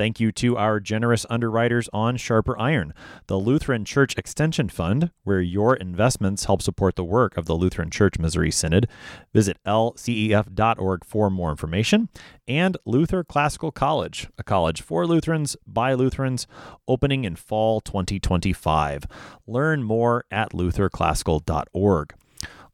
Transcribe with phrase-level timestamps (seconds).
[0.00, 2.94] Thank you to our generous underwriters on Sharper Iron,
[3.26, 7.90] the Lutheran Church Extension Fund, where your investments help support the work of the Lutheran
[7.90, 8.88] Church Missouri Synod.
[9.34, 12.08] Visit lcef.org for more information.
[12.48, 16.46] And Luther Classical College, a college for Lutherans by Lutherans,
[16.88, 19.04] opening in fall 2025.
[19.46, 22.14] Learn more at lutherclassical.org.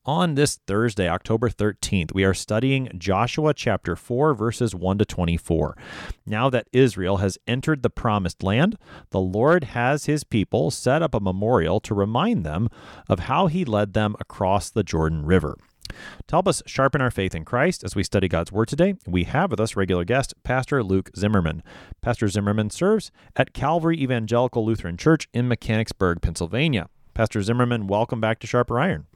[0.06, 5.76] On this Thursday, October 13th, we are studying Joshua chapter 4, verses 1 to 24.
[6.24, 8.78] Now that Israel has entered the promised land,
[9.10, 12.68] the Lord has his people set up a memorial to remind them
[13.08, 15.56] of how he led them across the Jordan River.
[15.88, 19.24] To help us sharpen our faith in Christ as we study God's Word today, we
[19.24, 21.64] have with us regular guest, Pastor Luke Zimmerman.
[22.00, 26.88] Pastor Zimmerman serves at Calvary Evangelical Lutheran Church in Mechanicsburg, Pennsylvania.
[27.12, 29.06] Pastor Zimmerman, welcome back to Sharper Iron.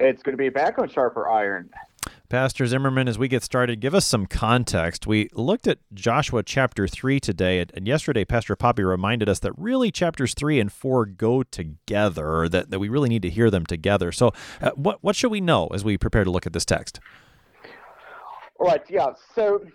[0.00, 1.68] It's going to be back on Sharper Iron.
[2.30, 5.06] Pastor Zimmerman, as we get started, give us some context.
[5.06, 9.90] We looked at Joshua chapter 3 today, and yesterday, Pastor Poppy reminded us that really
[9.90, 14.10] chapters 3 and 4 go together, that, that we really need to hear them together.
[14.10, 16.98] So, uh, what, what should we know as we prepare to look at this text?
[18.58, 19.08] All right, yeah.
[19.34, 19.66] So,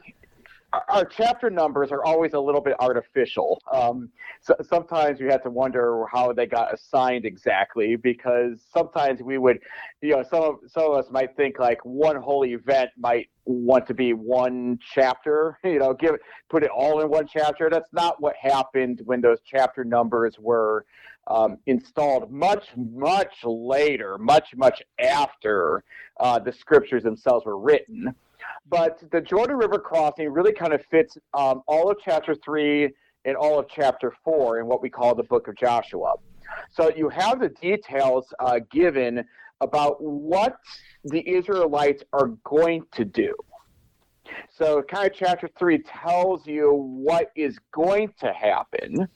[0.89, 3.61] our chapter numbers are always a little bit artificial.
[3.71, 4.09] Um,
[4.41, 9.59] so sometimes you have to wonder how they got assigned exactly because sometimes we would,
[10.01, 13.85] you know, some of some of us might think like one whole event might want
[13.87, 15.57] to be one chapter.
[15.65, 16.15] You know, give
[16.49, 17.69] put it all in one chapter.
[17.69, 20.85] That's not what happened when those chapter numbers were
[21.27, 22.31] um, installed.
[22.31, 25.83] Much much later, much much after
[26.19, 28.15] uh, the scriptures themselves were written.
[28.67, 32.93] But the Jordan River crossing really kind of fits um, all of chapter three
[33.25, 36.13] and all of chapter four in what we call the book of Joshua.
[36.71, 39.23] So you have the details uh, given
[39.61, 40.57] about what
[41.03, 43.33] the Israelites are going to do.
[44.49, 49.07] So, kind of chapter three tells you what is going to happen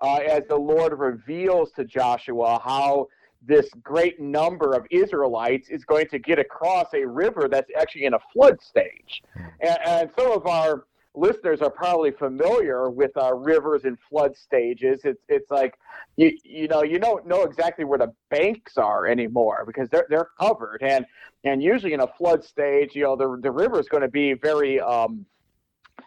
[0.00, 3.08] uh, as the Lord reveals to Joshua how
[3.42, 8.14] this great number of Israelites is going to get across a river that's actually in
[8.14, 9.22] a flood stage.
[9.34, 9.42] Hmm.
[9.60, 10.84] And, and some of our
[11.14, 15.00] listeners are probably familiar with uh, rivers and flood stages.
[15.04, 15.74] It's it's like
[16.16, 20.30] you you know you don't know exactly where the banks are anymore because they're they're
[20.38, 21.04] covered and
[21.44, 24.34] and usually in a flood stage you know the the river is going to be
[24.34, 25.26] very um,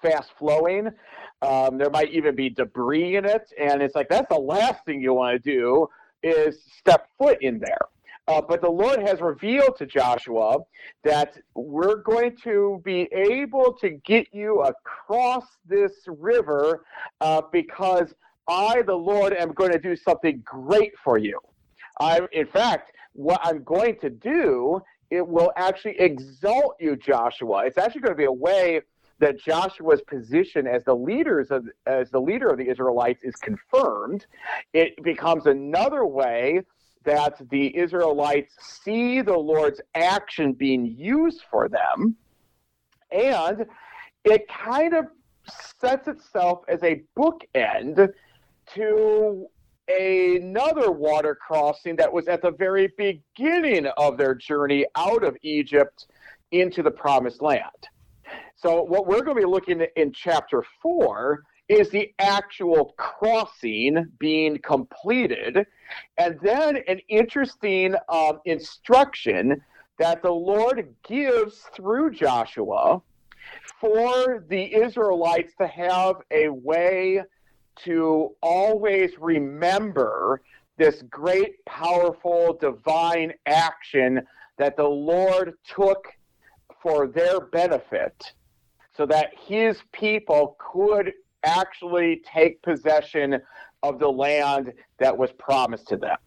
[0.02, 0.90] fast flowing.
[1.42, 5.02] Um, there might even be debris in it, and it's like that's the last thing
[5.02, 5.90] you want to do
[6.24, 7.88] is step foot in there.
[8.28, 10.60] Uh, but the Lord has revealed to Joshua
[11.04, 16.86] that we're going to be able to get you across this river
[17.20, 18.14] uh, because
[18.48, 21.40] I, the Lord, am going to do something great for you.
[22.00, 24.82] I, in fact, what I'm going to do,
[25.12, 27.66] it will actually exalt you, Joshua.
[27.66, 28.82] It's actually going to be a way
[29.24, 34.26] that Joshua's position as the leaders of as the leader of the Israelites is confirmed,
[34.74, 36.62] it becomes another way
[37.06, 42.18] that the Israelites see the Lord's action being used for them,
[43.12, 43.66] and
[44.26, 45.06] it kind of
[45.80, 48.10] sets itself as a bookend
[48.74, 49.48] to
[49.88, 56.08] another water crossing that was at the very beginning of their journey out of Egypt
[56.52, 57.88] into the promised land.
[58.56, 64.06] So, what we're going to be looking at in chapter four is the actual crossing
[64.20, 65.66] being completed,
[66.18, 69.62] and then an interesting um, instruction
[70.00, 73.02] that the Lord gives through Joshua
[73.80, 77.22] for the Israelites to have a way
[77.84, 80.42] to always remember
[80.78, 84.22] this great, powerful, divine action
[84.58, 86.08] that the Lord took
[86.84, 88.34] for their benefit
[88.96, 91.14] so that his people could
[91.44, 93.40] actually take possession
[93.82, 96.18] of the land that was promised to them.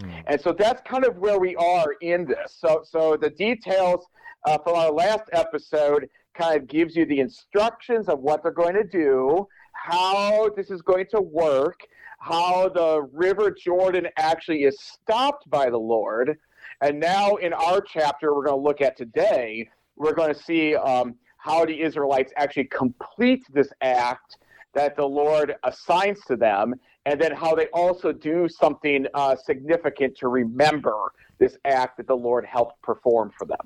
[0.00, 0.10] Hmm.
[0.26, 2.56] And so that's kind of where we are in this.
[2.58, 4.06] So, so the details
[4.46, 8.74] uh, from our last episode kind of gives you the instructions of what they're going
[8.74, 11.80] to do, how this is going to work,
[12.18, 16.38] how the River Jordan actually is stopped by the Lord.
[16.80, 20.74] And now in our chapter, we're going to look at today, we're going to see
[20.76, 24.38] um, how the Israelites actually complete this act
[24.72, 26.74] that the Lord assigns to them,
[27.06, 32.16] and then how they also do something uh, significant to remember this act that the
[32.16, 33.58] Lord helped perform for them.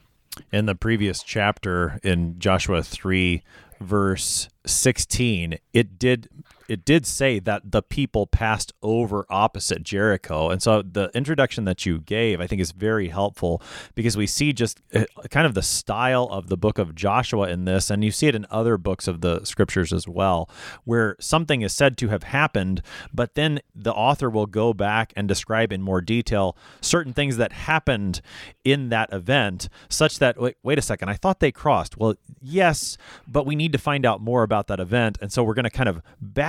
[0.52, 3.42] In the previous chapter in Joshua 3,
[3.80, 6.28] verse 16, it did
[6.68, 10.50] it did say that the people passed over opposite Jericho.
[10.50, 13.62] And so the introduction that you gave, I think, is very helpful
[13.94, 17.64] because we see just uh, kind of the style of the book of Joshua in
[17.64, 20.48] this, and you see it in other books of the scriptures as well,
[20.84, 22.82] where something is said to have happened,
[23.12, 27.52] but then the author will go back and describe in more detail certain things that
[27.52, 28.20] happened
[28.64, 31.96] in that event, such that, wait, wait a second, I thought they crossed.
[31.96, 35.16] Well, yes, but we need to find out more about that event.
[35.22, 36.02] And so we're going to kind of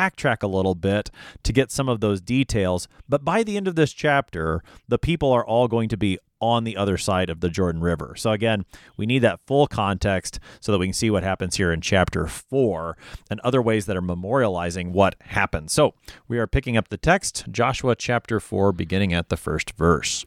[0.10, 1.10] backtrack a little bit
[1.44, 2.88] to get some of those details.
[3.08, 6.64] But by the end of this chapter, the people are all going to be on
[6.64, 8.14] the other side of the Jordan River.
[8.16, 8.66] So, again,
[8.96, 12.28] we need that full context so that we can see what happens here in chapter
[12.28, 12.98] 4
[13.30, 15.70] and other ways that are memorializing what happened.
[15.70, 15.96] So,
[16.30, 20.26] we are picking up the text, Joshua chapter 4, beginning at the first verse.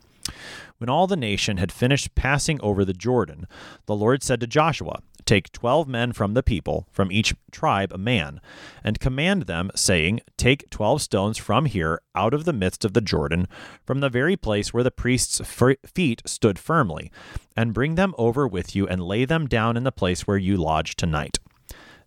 [0.78, 3.46] When all the nation had finished passing over the Jordan,
[3.86, 7.98] the Lord said to Joshua, Take twelve men from the people, from each tribe a
[7.98, 8.40] man,
[8.82, 13.00] and command them, saying, Take twelve stones from here out of the midst of the
[13.00, 13.46] Jordan,
[13.86, 15.40] from the very place where the priest's
[15.86, 17.12] feet stood firmly,
[17.56, 20.56] and bring them over with you, and lay them down in the place where you
[20.56, 21.38] lodge tonight.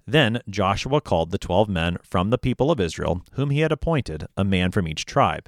[0.06, 4.28] Then Joshua called the twelve men from the people of Israel, whom he had appointed,
[4.36, 5.48] a man from each tribe.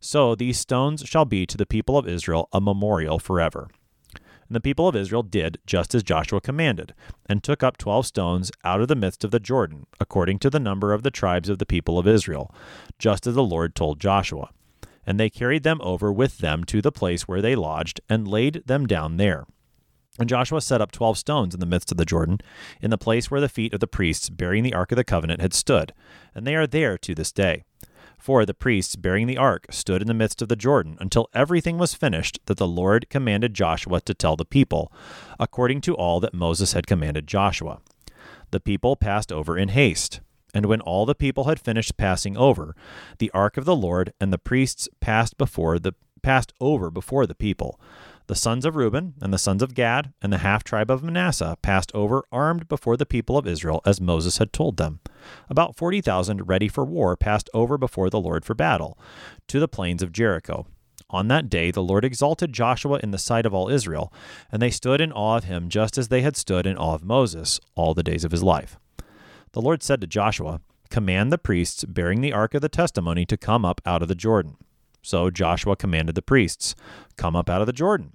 [0.00, 3.68] So these stones shall be to the people of Israel a memorial forever.
[4.14, 6.94] And the people of Israel did just as Joshua commanded,
[7.26, 10.60] and took up twelve stones out of the midst of the Jordan, according to the
[10.60, 12.54] number of the tribes of the people of Israel,
[12.98, 14.50] just as the Lord told Joshua.
[15.06, 18.62] And they carried them over with them to the place where they lodged, and laid
[18.66, 19.44] them down there.
[20.18, 22.38] And Joshua set up twelve stones in the midst of the Jordan,
[22.80, 25.42] in the place where the feet of the priests bearing the ark of the covenant
[25.42, 25.92] had stood,
[26.34, 27.64] and they are there to this day.
[28.18, 31.78] For the priests bearing the ark stood in the midst of the Jordan until everything
[31.78, 34.92] was finished that the Lord commanded Joshua to tell the people,
[35.38, 37.80] according to all that Moses had commanded Joshua.
[38.50, 40.20] The people passed over in haste.
[40.54, 42.74] And when all the people had finished passing over,
[43.18, 45.92] the ark of the Lord and the priests passed before the
[46.22, 47.78] passed over before the people.
[48.28, 51.56] The sons of Reuben and the sons of Gad and the half tribe of Manasseh
[51.62, 55.00] passed over armed before the people of Israel as Moses had told them.
[55.48, 58.98] About 40,000 ready for war passed over before the Lord for battle
[59.46, 60.66] to the plains of Jericho.
[61.08, 64.12] On that day the Lord exalted Joshua in the sight of all Israel,
[64.52, 67.02] and they stood in awe of him just as they had stood in awe of
[67.02, 68.76] Moses all the days of his life.
[69.52, 70.60] The Lord said to Joshua,
[70.90, 74.14] Command the priests bearing the ark of the testimony to come up out of the
[74.14, 74.58] Jordan.
[75.00, 76.74] So Joshua commanded the priests,
[77.16, 78.12] Come up out of the Jordan.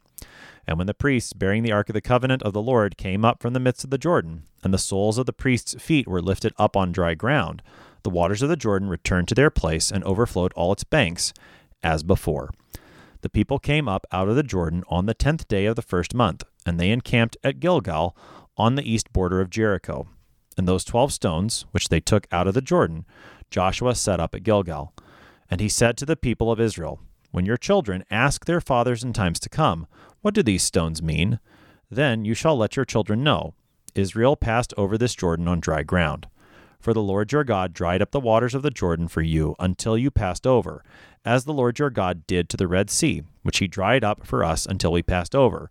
[0.67, 3.41] And when the priests bearing the ark of the covenant of the Lord came up
[3.41, 6.53] from the midst of the Jordan, and the soles of the priests' feet were lifted
[6.57, 7.62] up on dry ground,
[8.03, 11.33] the waters of the Jordan returned to their place and overflowed all its banks,
[11.81, 12.51] as before.
[13.21, 16.13] The people came up out of the Jordan on the tenth day of the first
[16.13, 18.15] month, and they encamped at Gilgal
[18.57, 20.07] on the east border of Jericho.
[20.57, 23.05] And those twelve stones, which they took out of the Jordan,
[23.50, 24.93] Joshua set up at Gilgal.
[25.50, 27.00] And he said to the people of Israel,
[27.31, 29.88] When your children ask their fathers in times to come,
[30.24, 31.42] What do these stones mean?
[31.92, 33.56] Then you shall let your children know.
[33.94, 36.27] Israel passed over this Jordan on dry ground.
[36.80, 39.98] For the Lord your God dried up the waters of the Jordan for you until
[39.98, 40.82] you passed over,
[41.25, 44.46] as the Lord your God did to the Red Sea, which he dried up for
[44.46, 45.70] us until we passed over,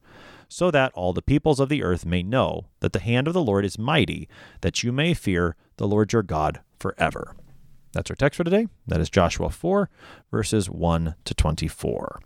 [0.51, 3.43] so that all the peoples of the earth may know that the hand of the
[3.43, 4.29] Lord is mighty,
[4.61, 7.35] that you may fear the Lord your God forever.
[7.95, 8.69] That's our text for today.
[8.87, 9.89] That is Joshua 4,
[10.31, 12.21] verses 1 to 24.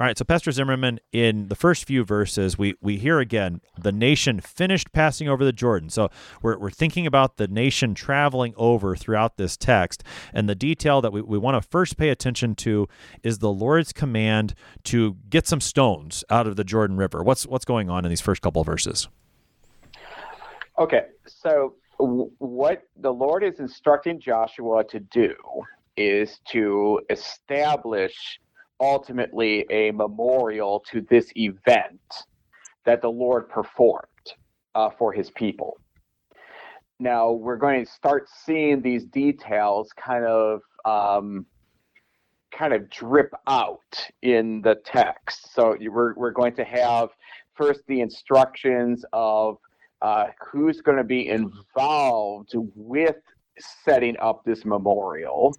[0.00, 3.92] All right, so Pastor Zimmerman, in the first few verses, we, we hear again the
[3.92, 5.88] nation finished passing over the Jordan.
[5.88, 6.10] So
[6.42, 10.02] we're, we're thinking about the nation traveling over throughout this text.
[10.32, 12.88] And the detail that we, we want to first pay attention to
[13.22, 17.22] is the Lord's command to get some stones out of the Jordan River.
[17.22, 19.06] What's, what's going on in these first couple of verses?
[20.76, 25.36] Okay, so what the Lord is instructing Joshua to do
[25.96, 28.40] is to establish
[28.80, 32.00] ultimately a memorial to this event
[32.84, 34.04] that the Lord performed
[34.74, 35.78] uh, for his people.
[36.98, 41.46] Now we're going to start seeing these details kind of um,
[42.56, 45.52] kind of drip out in the text.
[45.54, 47.08] So we're, we're going to have
[47.54, 49.56] first the instructions of
[50.02, 53.16] uh, who's going to be involved with
[53.84, 55.56] setting up this memorial.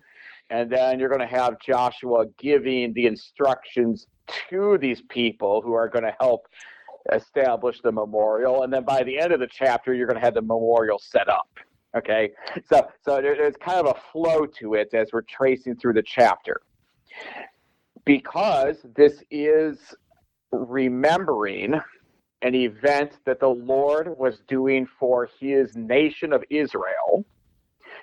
[0.50, 4.08] And then you're going to have Joshua giving the instructions
[4.50, 6.48] to these people who are going to help
[7.12, 8.64] establish the memorial.
[8.64, 11.30] And then by the end of the chapter, you're going to have the memorial set
[11.30, 11.48] up.
[11.96, 12.32] Okay,
[12.70, 16.60] so so there's kind of a flow to it as we're tracing through the chapter,
[18.04, 19.96] because this is
[20.52, 21.80] remembering
[22.42, 27.24] an event that the Lord was doing for His nation of Israel.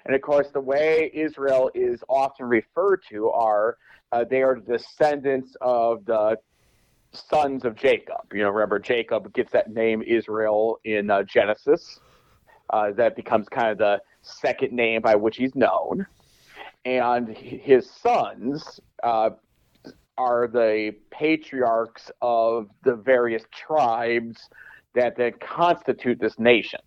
[0.06, 3.76] And of course, the way Israel is often referred to are
[4.10, 6.36] uh, they are the descendants of the
[7.12, 8.32] sons of Jacob.
[8.32, 12.00] You know, remember Jacob gets that name Israel in uh, Genesis.
[12.70, 16.06] Uh, that becomes kind of the second name by which he's known.
[16.84, 19.30] And his sons uh,
[20.18, 24.48] are the patriarchs of the various tribes
[24.94, 26.80] that, that constitute this nation.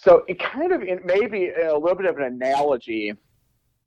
[0.00, 3.14] So it kind of it may be a little bit of an analogy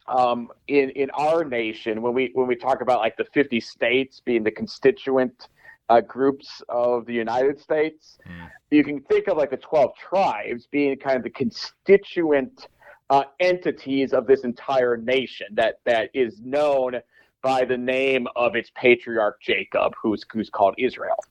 [0.07, 4.21] um, in in our nation when we when we talk about like the 50 states
[4.23, 5.47] being the constituent
[5.87, 8.17] uh, groups of the United States.
[8.27, 8.49] Mm.
[8.71, 12.67] You can think of like the 12 tribes being kind of the constituent
[13.09, 16.99] uh, entities of this entire nation that that is known
[17.41, 21.23] by the name of its patriarch Jacob, who's who's called Israel.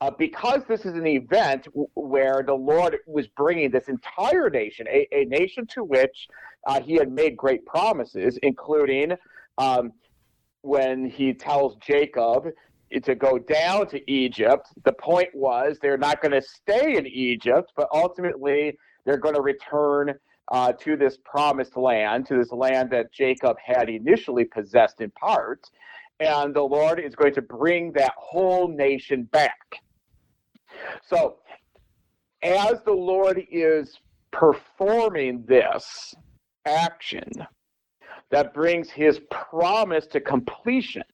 [0.00, 4.86] Uh, because this is an event w- where the Lord was bringing this entire nation,
[4.88, 6.28] a, a nation to which
[6.66, 9.12] uh, He had made great promises, including
[9.58, 9.92] um,
[10.62, 12.48] when He tells Jacob
[13.02, 14.68] to go down to Egypt.
[14.84, 19.42] The point was they're not going to stay in Egypt, but ultimately they're going to
[19.42, 20.14] return
[20.52, 25.68] uh, to this promised land, to this land that Jacob had initially possessed in part.
[26.20, 29.80] And the Lord is going to bring that whole nation back.
[31.06, 31.36] So,
[32.42, 33.98] as the Lord is
[34.30, 36.14] performing this
[36.64, 37.30] action
[38.30, 41.04] that brings his promise to completion,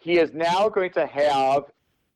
[0.00, 1.64] he is now going to have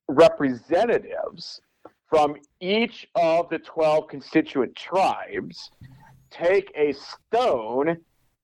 [0.08, 1.60] representatives
[2.08, 5.70] from each of the 12 constituent tribes
[6.30, 7.96] take a stone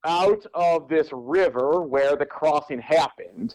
[0.04, 3.54] out of this river where the crossing happened.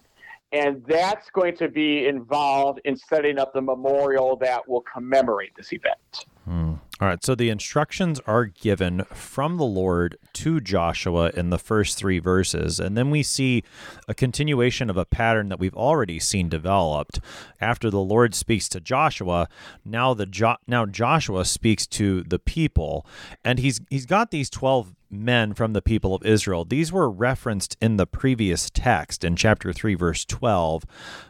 [0.52, 5.74] And that's going to be involved in setting up the memorial that will commemorate this
[5.74, 6.26] event.
[6.46, 6.76] Hmm.
[7.02, 11.98] All right, so the instructions are given from the Lord to Joshua in the first
[11.98, 13.64] three verses, and then we see
[14.08, 17.20] a continuation of a pattern that we've already seen developed.
[17.60, 19.50] After the Lord speaks to Joshua,
[19.84, 23.06] now the jo- now Joshua speaks to the people,
[23.44, 26.66] and he's he's got these twelve men from the people of Israel.
[26.66, 30.84] These were referenced in the previous text in chapter 3, verse 12.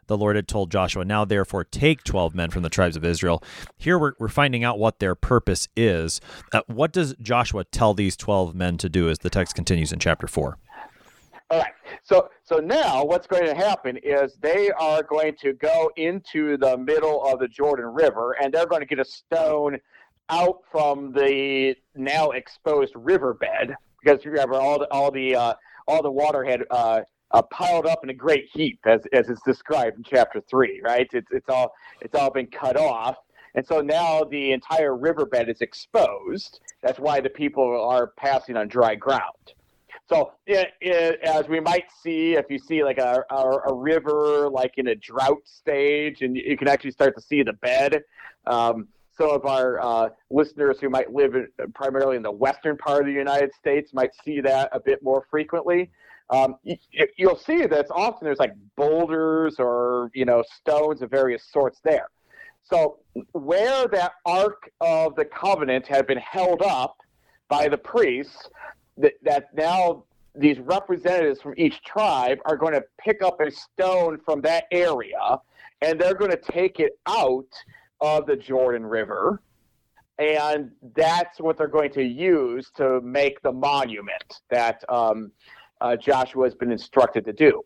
[0.07, 3.43] The Lord had told Joshua, Now therefore take 12 men from the tribes of Israel.
[3.77, 6.21] Here we're, we're finding out what their purpose is.
[6.53, 9.99] Uh, what does Joshua tell these 12 men to do as the text continues in
[9.99, 10.57] chapter 4?
[11.51, 11.73] All right.
[12.01, 16.77] So so now what's going to happen is they are going to go into the
[16.77, 19.77] middle of the Jordan River and they're going to get a stone
[20.29, 25.53] out from the now exposed riverbed because you remember all the all the uh,
[25.87, 27.01] all the water had uh,
[27.31, 30.81] uh, piled up in a great heap as as it's described in chapter three.
[30.83, 31.07] Right?
[31.13, 33.17] It's it's all it's all been cut off,
[33.55, 36.59] and so now the entire riverbed is exposed.
[36.81, 39.53] That's why the people are passing on dry ground.
[40.07, 44.47] So, it, it, as we might see, if you see like a, a, a, river
[44.51, 48.03] like in a drought stage, and you can actually start to see the bed,
[48.45, 53.01] um, some of our uh, listeners who might live in, primarily in the western part
[53.01, 55.91] of the United States might see that a bit more frequently.
[56.29, 56.75] Um, you,
[57.17, 62.09] you'll see that often there's like boulders or you know stones of various sorts there.
[62.63, 62.97] So
[63.33, 66.97] where that Ark of the Covenant had been held up
[67.47, 68.49] by the priests,
[68.97, 70.03] that, that now
[70.33, 75.39] these representatives from each tribe are going to pick up a stone from that area
[75.81, 77.45] and they're going to take it out
[78.01, 79.41] of the Jordan River.
[80.17, 85.31] And that's what they're going to use to make the monument that um,
[85.81, 87.63] uh, Joshua has been instructed to do.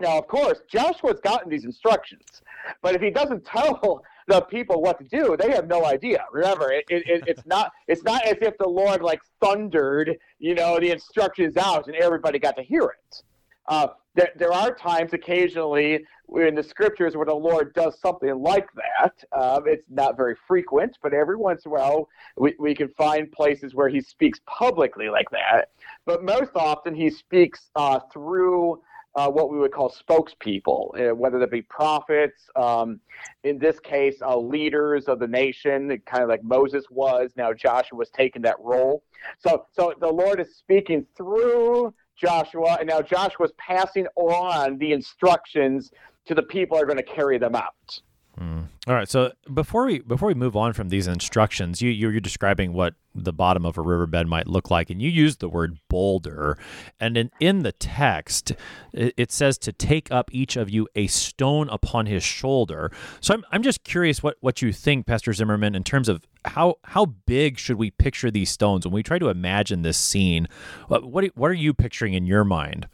[0.00, 2.42] Now, of course, Joshua's gotten these instructions,
[2.82, 6.24] but if he doesn't tell the people what to do, they have no idea.
[6.32, 10.80] Remember, it, it, it's not it's not as if the Lord like thundered, you know,
[10.80, 13.22] the instructions out and everybody got to hear it.
[13.68, 16.04] Uh, there, there are times occasionally
[16.36, 19.24] in the scriptures where the Lord does something like that.
[19.32, 23.30] Um, it's not very frequent, but every once in a while we, we can find
[23.30, 25.70] places where he speaks publicly like that.
[26.06, 28.80] But most often he speaks uh, through
[29.16, 32.98] uh, what we would call spokespeople, uh, whether they be prophets, um,
[33.44, 37.30] in this case, uh, leaders of the nation, kind of like Moses was.
[37.36, 39.04] Now Joshua was taking that role.
[39.38, 44.92] So, so the Lord is speaking through Joshua, and now Joshua is passing on the
[44.92, 45.90] instructions
[46.26, 48.00] to the people are going to carry them out.
[48.38, 48.66] Mm.
[48.88, 49.08] All right.
[49.08, 53.32] So before we before we move on from these instructions, you you're describing what the
[53.32, 56.58] bottom of a riverbed might look like, and you use the word boulder,
[56.98, 58.52] and in in the text
[58.92, 62.90] it, it says to take up each of you a stone upon his shoulder.
[63.20, 66.76] So I'm I'm just curious what what you think, Pastor Zimmerman, in terms of how
[66.84, 70.48] how big should we picture these stones when we try to imagine this scene?
[70.88, 72.88] What what, are you picturing in your mind?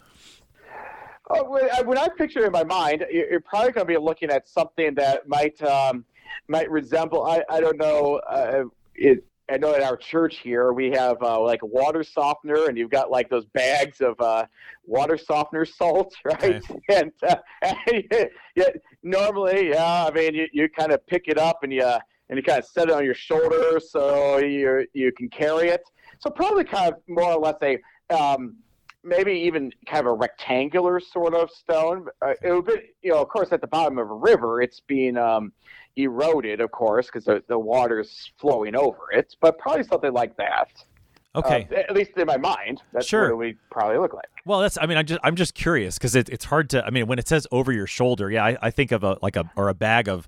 [1.30, 4.48] Oh, when I picture it in my mind, you're probably going to be looking at
[4.48, 6.04] something that might um,
[6.48, 7.24] might resemble.
[7.24, 8.20] I, I don't know.
[8.28, 8.64] Uh,
[8.94, 12.78] it, I know at our church here we have uh, like a water softener, and
[12.78, 14.46] you've got like those bags of uh,
[14.84, 16.62] water softener salt, right?
[16.70, 16.80] Okay.
[16.88, 18.04] And, uh, and
[18.54, 18.68] yeah,
[19.02, 21.98] normally, yeah, I mean, you, you kind of pick it up and you
[22.30, 25.82] and you kind of set it on your shoulder so you you can carry it.
[26.20, 27.78] So probably kind of more or less a
[28.14, 28.56] um,
[29.02, 32.06] maybe even kind of a rectangular sort of stone.
[32.22, 34.80] Uh, it would be, you know, of course, at the bottom of a river, it's
[34.80, 35.52] being um,
[35.96, 40.68] eroded, of course, because the, the water's flowing over it, but probably something like that.
[41.34, 41.68] Okay.
[41.70, 43.28] Uh, at least in my mind, that's sure.
[43.30, 44.26] what we probably look like.
[44.44, 44.76] Well, that's.
[44.80, 46.84] I mean, I'm just I'm just curious because it, it's hard to.
[46.84, 49.36] I mean, when it says over your shoulder, yeah, I, I think of a like
[49.36, 50.26] a or a bag of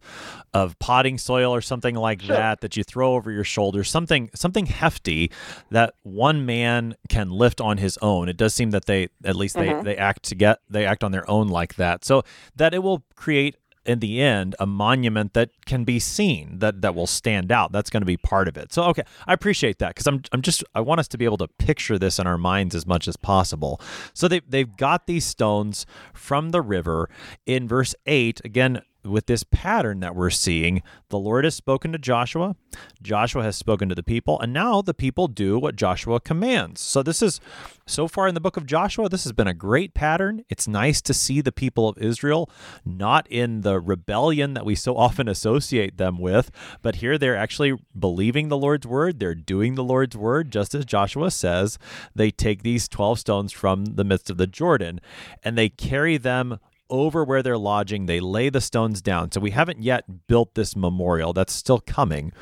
[0.55, 2.37] of potting soil or something like sure.
[2.37, 5.33] that that you throw over your shoulder, something something hefty
[5.71, 8.29] that one man can lift on his own.
[8.29, 9.85] It does seem that they at least they mm-hmm.
[9.85, 12.23] they act to get they act on their own like that, so
[12.55, 16.95] that it will create in the end a monument that can be seen that that
[16.95, 17.73] will stand out.
[17.73, 18.73] That's going to be part of it.
[18.73, 21.39] So okay i appreciate that because i'm i'm just i want us to be able
[21.39, 23.81] to picture this in our minds as much as possible.
[24.15, 27.09] So they they've got these stones from the river.
[27.47, 31.99] In verse 8 again with this pattern that we're seeing, the Lord has spoken to
[31.99, 32.57] Joshua,
[33.03, 36.81] Joshua has spoken to the people, and now the people do what Joshua commands.
[36.81, 37.41] So, this is
[37.87, 40.45] so far in the book of Joshua, this has been a great pattern.
[40.49, 42.49] It's nice to see the people of Israel
[42.85, 47.75] not in the rebellion that we so often associate them with, but here they're actually
[47.99, 49.19] believing the Lord's word.
[49.19, 51.79] They're doing the Lord's word, just as Joshua says.
[52.15, 55.01] They take these 12 stones from the midst of the Jordan
[55.43, 56.59] and they carry them
[56.93, 58.07] over where they're lodging.
[58.07, 59.33] They lay the stones down.
[59.33, 61.33] So we haven't yet built this memorial.
[61.33, 62.33] That's still coming.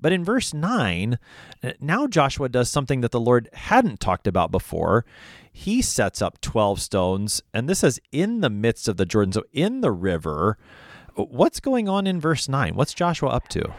[0.00, 1.18] But in verse 9,
[1.62, 5.04] uh, now Joshua does something that the Lord hadn't talked about before.
[5.52, 9.44] He sets up 12 stones, and this is in the midst of the Jordan, so
[9.52, 10.56] in the river.
[11.14, 12.74] What's going on in verse 9?
[12.74, 13.70] What's Joshua up to?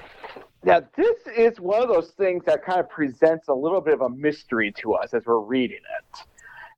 [0.64, 4.02] Now, this is one of those things that kind of presents a little bit of
[4.02, 6.20] a mystery to us as we're reading it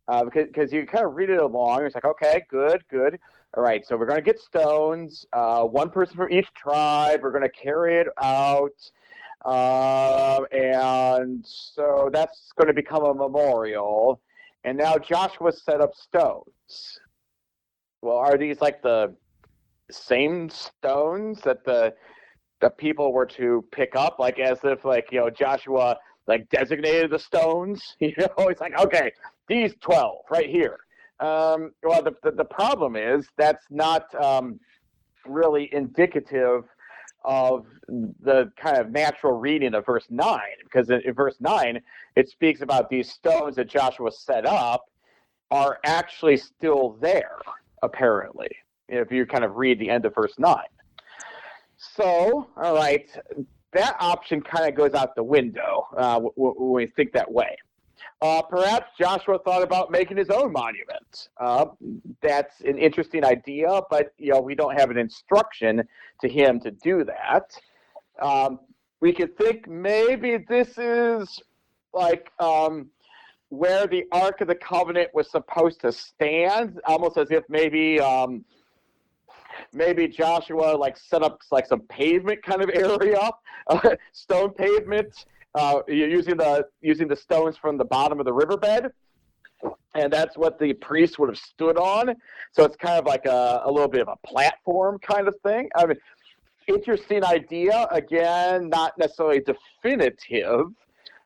[0.08, 1.86] uh, because, because you kind of read it along.
[1.86, 3.20] It's like, okay, good, good.
[3.56, 7.22] All right, so we're going to get stones, uh, one person from each tribe.
[7.24, 8.74] We're going to carry it out.
[9.46, 14.20] Uh, and so that's going to become a memorial.
[14.64, 17.00] And now Joshua set up stones.
[18.02, 19.16] Well, are these like the
[19.92, 21.94] same stones that the
[22.62, 27.12] the people were to pick up, like as if like you know Joshua like designated
[27.12, 27.96] the stones?
[28.00, 29.12] You know, it's like okay,
[29.48, 30.80] these 12 right here.
[31.20, 34.60] Um, well, the, the, the, problem is that's not um,
[35.26, 36.66] really indicative
[37.24, 41.82] of the kind of natural reading of verse 9, because in, in verse 9,
[42.18, 44.86] it speaks about these stones that Joshua set up
[45.52, 47.38] are actually still there,
[47.82, 48.50] apparently,
[48.90, 50.58] if you kind of read the end of verse 9.
[51.78, 53.08] So, all right,
[53.76, 57.56] that option kind of goes out the window uh, when we think that way.
[58.22, 61.30] Uh, perhaps Joshua thought about making his own monument.
[61.38, 61.66] Uh,
[62.22, 65.84] that's an interesting idea, but you know we don't have an instruction
[66.22, 67.58] to him to do that.
[68.20, 68.60] Um,
[69.02, 71.40] we could think maybe this is
[71.94, 72.90] like um,
[73.50, 78.46] where the Ark of the Covenant was supposed to stand, almost as if maybe um,
[79.74, 83.30] maybe Joshua like set up like some pavement kind of area,
[83.70, 88.92] uh, stone pavement uh, using the using the stones from the bottom of the riverbed,
[89.96, 92.16] and that's what the priest would have stood on.
[92.52, 95.70] So it's kind of like a, a little bit of a platform kind of thing.
[95.76, 95.98] I mean,
[96.68, 97.88] interesting idea.
[97.92, 100.68] Again, not necessarily definitive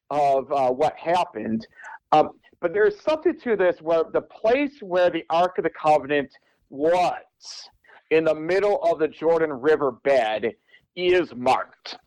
[0.09, 1.65] of uh, what happened.
[2.11, 6.31] Um, but there's something to this where the place where the Ark of the Covenant
[6.69, 7.69] was
[8.11, 10.53] in the middle of the Jordan River bed
[10.95, 11.97] is marked.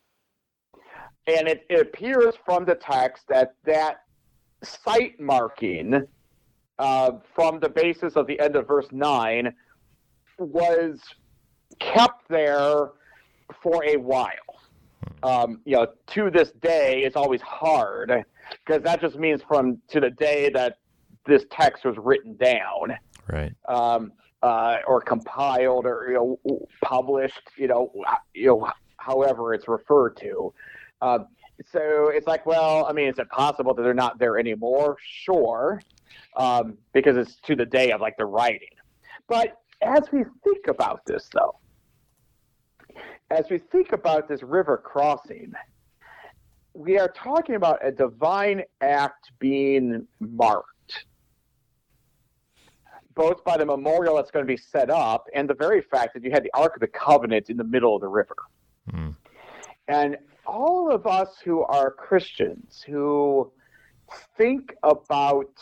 [1.26, 4.02] And it, it appears from the text that that
[4.62, 6.06] site marking
[6.78, 9.54] uh, from the basis of the end of verse 9
[10.38, 11.00] was
[11.78, 12.90] kept there
[13.62, 14.32] for a while.
[15.22, 18.24] Um, you know, to this day, it's always hard
[18.64, 20.78] because that just means from to the day that
[21.26, 22.96] this text was written down,
[23.28, 23.52] right?
[23.68, 24.12] Um,
[24.42, 27.92] uh, or compiled or you know published, you know,
[28.34, 30.52] you know, however it's referred to.
[31.00, 31.26] Um,
[31.70, 34.96] so it's like, well, I mean, is it possible that they're not there anymore?
[35.00, 35.80] Sure,
[36.36, 38.68] um, because it's to the day of like the writing.
[39.28, 41.58] But as we think about this, though,
[43.30, 45.52] as we think about this river crossing,
[46.74, 50.68] we are talking about a divine act being marked,
[53.14, 56.24] both by the memorial that's going to be set up and the very fact that
[56.24, 58.36] you had the Ark of the Covenant in the middle of the river.
[58.92, 59.16] Mm.
[59.88, 63.50] And all of us who are Christians, who
[64.36, 65.52] think about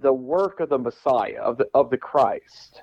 [0.00, 2.82] the work of the Messiah, of the, of the Christ,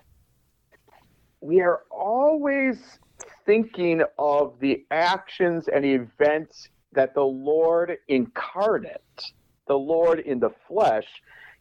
[1.41, 2.99] we are always
[3.45, 9.23] thinking of the actions and events that the Lord incarnate,
[9.67, 11.07] the Lord in the flesh,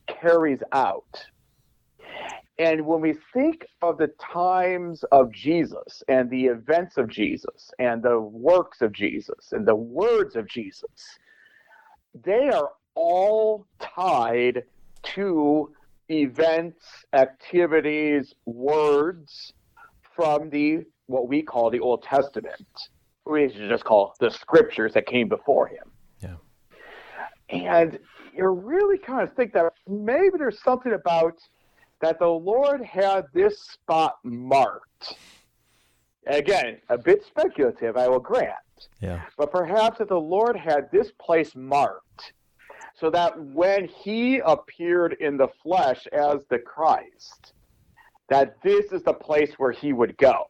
[0.07, 1.25] carries out.
[2.59, 8.03] And when we think of the times of Jesus and the events of Jesus and
[8.03, 11.19] the works of Jesus and the words of Jesus,
[12.25, 14.65] they are all tied
[15.15, 15.73] to
[16.09, 19.53] events, activities, words
[20.17, 22.67] from the what we call the Old Testament
[23.29, 25.91] we should just call the scriptures that came before him.
[26.21, 26.37] Yeah.
[27.51, 27.99] And
[28.35, 31.39] you really kind of think that maybe there's something about
[32.01, 35.15] that the Lord had this spot marked.
[36.27, 38.55] Again, a bit speculative, I will grant.
[39.01, 39.23] Yeah.
[39.37, 42.33] But perhaps that the Lord had this place marked
[42.99, 47.53] so that when he appeared in the flesh as the Christ,
[48.29, 50.45] that this is the place where he would go.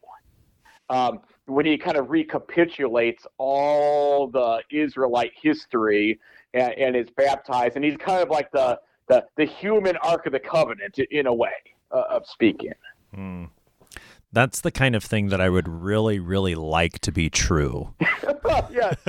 [0.90, 6.18] Um, when he kind of recapitulates all the Israelite history
[6.54, 10.32] and, and, is baptized, and he's kind of like the the, the human Ark of
[10.32, 11.50] the Covenant in a way
[11.90, 12.74] uh, of speaking.
[13.16, 13.48] Mm.
[14.32, 17.94] That's the kind of thing that I would really, really like to be true.
[18.70, 18.94] yes.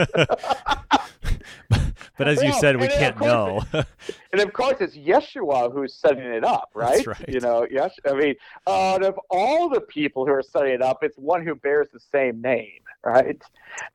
[2.18, 3.62] but as you said, we can't know.
[3.74, 7.06] and of course, it's Yeshua who's setting it up, right?
[7.06, 7.26] right.
[7.28, 7.94] You know, yes.
[8.10, 8.36] I mean,
[8.66, 12.00] out of all the people who are setting it up, it's one who bears the
[12.00, 13.42] same name, right?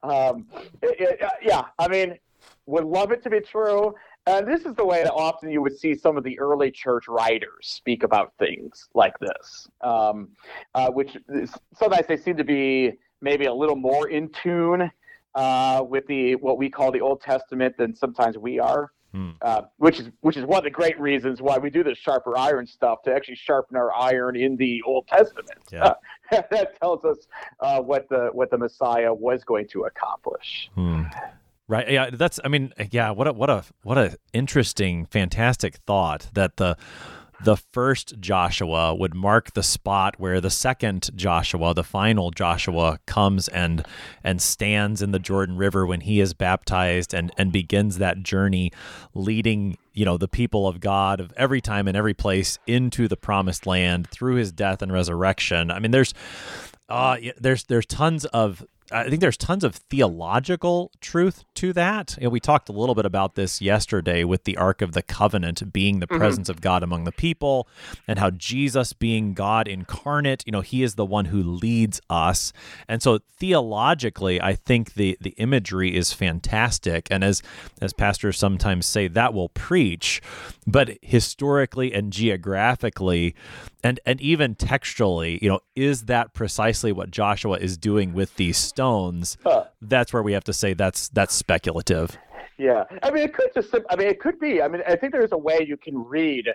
[0.03, 0.47] Um,
[0.83, 1.63] it, it, yeah.
[1.79, 2.19] I mean,
[2.67, 3.95] would love it to be true.
[4.27, 7.09] And this is the way that often you would see some of the early church
[7.09, 10.31] writers speak about things like this, um,
[10.75, 11.17] uh, which
[11.75, 14.91] sometimes they seem to be maybe a little more in tune
[15.35, 18.93] uh, with the what we call the Old Testament than sometimes we are.
[19.13, 19.31] Hmm.
[19.43, 22.37] Uh, which is which is one of the great reasons why we do this sharper
[22.37, 25.61] iron stuff to actually sharpen our iron in the Old Testament.
[25.71, 25.95] Yeah.
[26.31, 27.29] that tells us
[27.61, 30.69] uh, what the what the Messiah was going to accomplish.
[30.75, 31.03] Hmm.
[31.67, 31.91] Right.
[31.91, 32.11] Yeah.
[32.11, 32.39] That's.
[32.45, 32.73] I mean.
[32.91, 33.11] Yeah.
[33.11, 36.77] What a what a what a interesting, fantastic thought that the
[37.43, 43.49] the first Joshua would mark the spot where the second Joshua, the final Joshua, comes
[43.49, 43.85] and
[44.23, 48.73] and stands in the Jordan River when he is baptized and and begins that journey,
[49.15, 53.17] leading you know the people of God of every time and every place into the
[53.17, 55.71] promised land through his death and resurrection.
[55.71, 56.15] I mean, there's
[56.89, 62.17] uh, there's there's tons of I think there's tons of theological truth to that.
[62.19, 65.03] You know, we talked a little bit about this yesterday with the Ark of the
[65.03, 66.19] Covenant being the mm-hmm.
[66.19, 67.67] presence of God among the people,
[68.07, 72.53] and how Jesus being God incarnate, you know, He is the one who leads us.
[72.87, 77.09] And so theologically, I think the the imagery is fantastic.
[77.11, 77.43] And as
[77.83, 80.23] as pastors sometimes say, that will preach.
[80.67, 83.35] But historically and geographically,
[83.85, 88.57] and and even textually, you know, is that precisely what Joshua is doing with these
[88.57, 89.37] stones?
[89.45, 89.67] Huh.
[89.81, 92.17] That's where we have to say that's that's speculative.
[92.57, 93.75] Yeah, I mean, it could just.
[93.91, 94.63] I mean, it could be.
[94.63, 96.49] I mean, I think there's a way you can read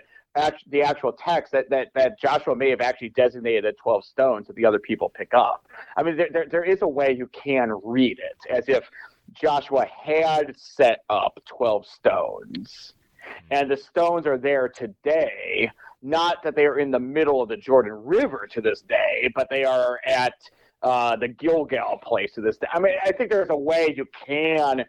[0.70, 4.54] the actual text that, that, that Joshua may have actually designated the 12 stones that
[4.54, 5.66] the other people pick up.
[5.96, 8.84] I mean, there, there, there is a way you can read it as if
[9.32, 13.32] Joshua had set up 12 stones hmm.
[13.50, 15.68] and the stones are there today
[16.02, 19.48] not that they are in the middle of the Jordan River to this day, but
[19.50, 20.34] they are at
[20.82, 22.66] uh, the Gilgal place to this day.
[22.72, 24.84] I mean, I think there's a way you can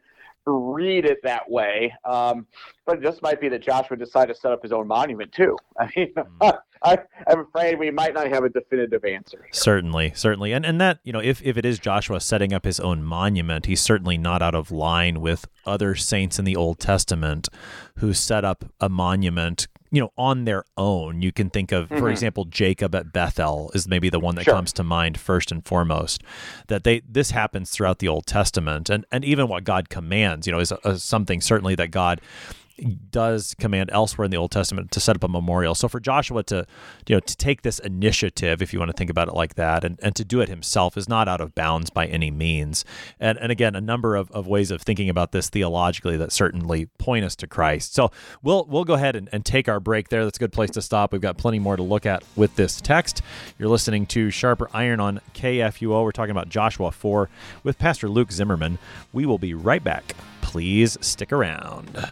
[0.46, 1.94] read it that way.
[2.06, 2.48] Um,
[2.86, 5.58] but it just might be that Joshua decided to set up his own monument too.
[5.80, 6.58] I mean, mm.
[6.84, 6.98] I,
[7.28, 9.46] am afraid we might not have a definitive answer.
[9.52, 12.80] Certainly, certainly, and and that you know, if if it is Joshua setting up his
[12.80, 17.50] own monument, he's certainly not out of line with other saints in the Old Testament
[18.00, 22.00] who set up a monument you know on their own you can think of mm-hmm.
[22.00, 24.54] for example jacob at bethel is maybe the one that sure.
[24.54, 26.24] comes to mind first and foremost
[26.68, 30.54] that they this happens throughout the old testament and and even what god commands you
[30.54, 32.22] know is, is something certainly that god
[32.82, 35.76] does command elsewhere in the Old Testament to set up a memorial.
[35.76, 36.66] So for Joshua to,
[37.08, 39.84] you know, to take this initiative, if you want to think about it like that,
[39.84, 42.86] and, and to do it himself is not out of bounds by any means.
[43.20, 46.88] And and again, a number of, of ways of thinking about this theologically that certainly
[46.98, 47.94] point us to Christ.
[47.94, 50.24] So we'll we'll go ahead and, and take our break there.
[50.24, 51.12] That's a good place to stop.
[51.12, 53.22] We've got plenty more to look at with this text.
[53.58, 56.04] You're listening to Sharper Iron on KFUO.
[56.04, 57.30] We're talking about Joshua 4
[57.64, 58.80] with Pastor Luke Zimmerman.
[59.14, 60.16] We will be right back.
[60.42, 62.12] Please stick around.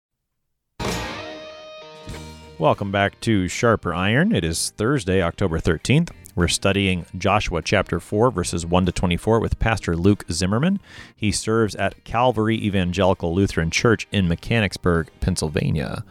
[2.61, 4.35] Welcome back to Sharper Iron.
[4.35, 6.11] It is Thursday, October 13th.
[6.35, 10.79] We're studying Joshua chapter 4, verses 1 to 24 with Pastor Luke Zimmerman.
[11.15, 16.03] He serves at Calvary Evangelical Lutheran Church in Mechanicsburg, Pennsylvania.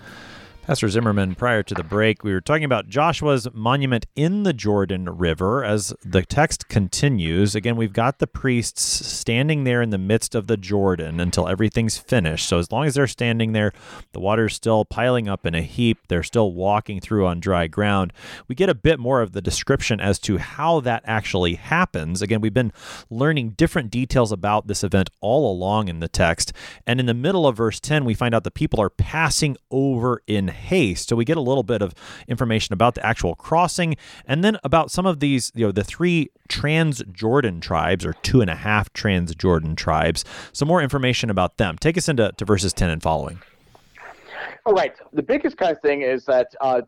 [0.71, 5.07] Pastor Zimmerman, prior to the break, we were talking about Joshua's monument in the Jordan
[5.07, 7.57] River as the text continues.
[7.57, 11.99] Again, we've got the priests standing there in the midst of the Jordan until everything's
[11.99, 12.49] finished.
[12.49, 13.73] So, as long as they're standing there,
[14.13, 18.13] the water's still piling up in a heap, they're still walking through on dry ground.
[18.47, 22.23] We get a bit more of the description as to how that actually happens.
[22.23, 22.73] Again, we've been
[23.11, 26.53] learning different details about this event all along in the text.
[26.87, 30.23] And in the middle of verse 10, we find out the people are passing over
[30.29, 31.09] in haste.
[31.09, 31.95] So we get a little bit of
[32.29, 33.97] information about the actual crossing
[34.27, 38.51] and then about some of these, you know, the three Trans-Jordan tribes or two and
[38.51, 40.25] a half Trans-Jordan tribes.
[40.53, 41.77] Some more information about them.
[41.79, 43.41] Take us into to verses 10 and following.
[44.67, 44.95] All right.
[45.13, 46.83] The biggest kind of thing is that uh,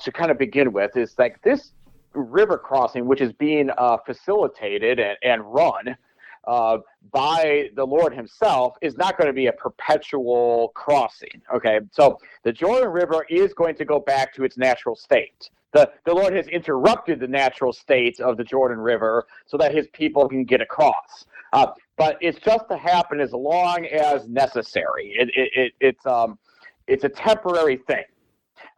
[0.00, 1.72] to kind of begin with is like this
[2.12, 5.96] river crossing, which is being uh, facilitated and, and run
[6.46, 6.78] uh,
[7.12, 11.42] by the Lord Himself is not going to be a perpetual crossing.
[11.54, 15.50] Okay, so the Jordan River is going to go back to its natural state.
[15.72, 19.88] The, the Lord has interrupted the natural state of the Jordan River so that His
[19.92, 21.26] people can get across.
[21.52, 25.14] Uh, but it's just to happen as long as necessary.
[25.16, 26.38] It, it, it it's um,
[26.86, 28.04] it's a temporary thing.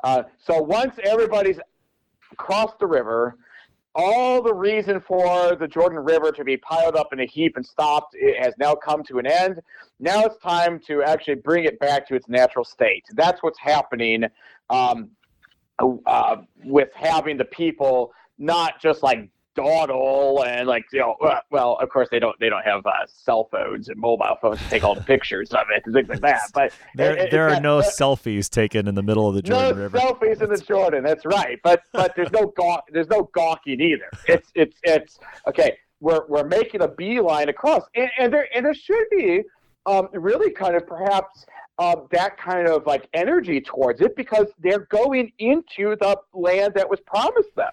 [0.04, 1.58] Uh, so once everybody's
[2.36, 3.38] crossed the river,
[3.96, 7.64] all the reason for the Jordan River to be piled up in a heap and
[7.64, 9.60] stopped it has now come to an end.
[9.98, 13.04] Now it's time to actually bring it back to its natural state.
[13.14, 14.24] That's what's happening
[14.68, 15.10] um,
[15.78, 21.76] uh, with having the people not just like dawdle and like you know uh, well
[21.80, 24.84] of course they don't they don't have uh, cell phones and mobile phones to take
[24.84, 27.80] all the pictures of it and things like that but there, it, there are no
[27.80, 29.98] selfies taken in the middle of the Jordan no River.
[29.98, 34.10] selfies in the Jordan that's right but but there's no gaw- there's no gawking either.
[34.28, 38.74] It's it's it's okay we're we're making a beeline across and, and there and there
[38.74, 39.42] should be
[39.86, 41.46] um, really kind of perhaps
[41.78, 46.88] uh, that kind of like energy towards it because they're going into the land that
[46.88, 47.72] was promised them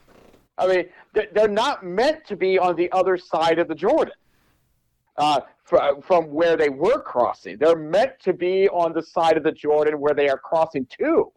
[0.58, 4.13] I mean, they're not meant to be on the other side of the Jordan
[5.18, 7.58] uh, from where they were crossing.
[7.58, 11.32] They're meant to be on the side of the Jordan where they are crossing to.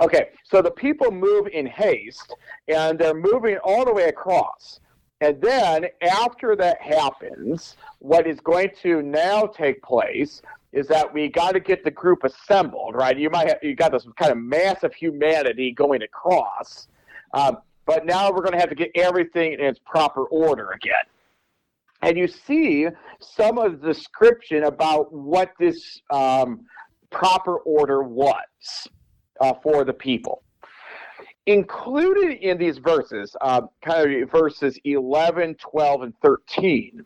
[0.00, 2.34] Okay, so the people move in haste
[2.68, 4.80] and they're moving all the way across.
[5.20, 11.28] And then after that happens, what is going to now take place is that we
[11.28, 13.18] got to get the group assembled, right?
[13.18, 16.88] You might have you got this kind of massive humanity going across,
[17.34, 17.58] um,
[17.90, 20.92] but now we're going to have to get everything in its proper order again.
[22.02, 22.86] And you see
[23.18, 26.66] some of the description about what this um,
[27.10, 28.86] proper order was
[29.40, 30.44] uh, for the people.
[31.46, 37.04] Included in these verses, uh, kind of verses 11, 12, and 13,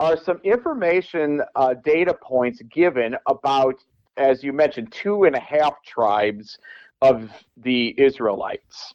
[0.00, 3.76] are some information uh, data points given about,
[4.16, 6.58] as you mentioned, two and a half tribes
[7.02, 8.94] of the Israelites.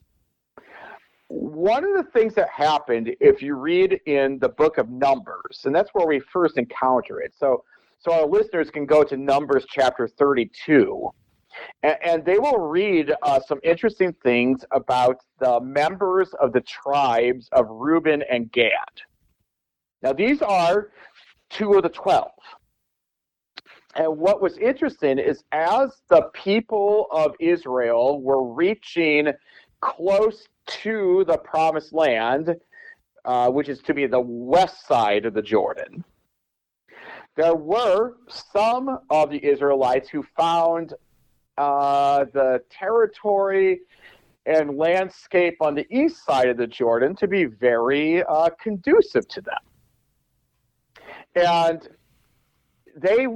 [1.34, 5.74] One of the things that happened, if you read in the book of Numbers, and
[5.74, 7.32] that's where we first encounter it.
[7.34, 7.64] So,
[7.98, 11.08] so our listeners can go to Numbers chapter 32,
[11.84, 17.48] and, and they will read uh, some interesting things about the members of the tribes
[17.52, 18.70] of Reuben and Gad.
[20.02, 20.90] Now, these are
[21.48, 22.30] two of the 12.
[23.94, 29.32] And what was interesting is as the people of Israel were reaching
[29.80, 32.54] close to the promised land,
[33.24, 36.04] uh, which is to be the west side of the Jordan,
[37.36, 40.94] there were some of the Israelites who found
[41.56, 43.80] uh, the territory
[44.44, 49.40] and landscape on the east side of the Jordan to be very uh, conducive to
[49.40, 49.58] them
[51.34, 51.88] and
[52.96, 53.26] they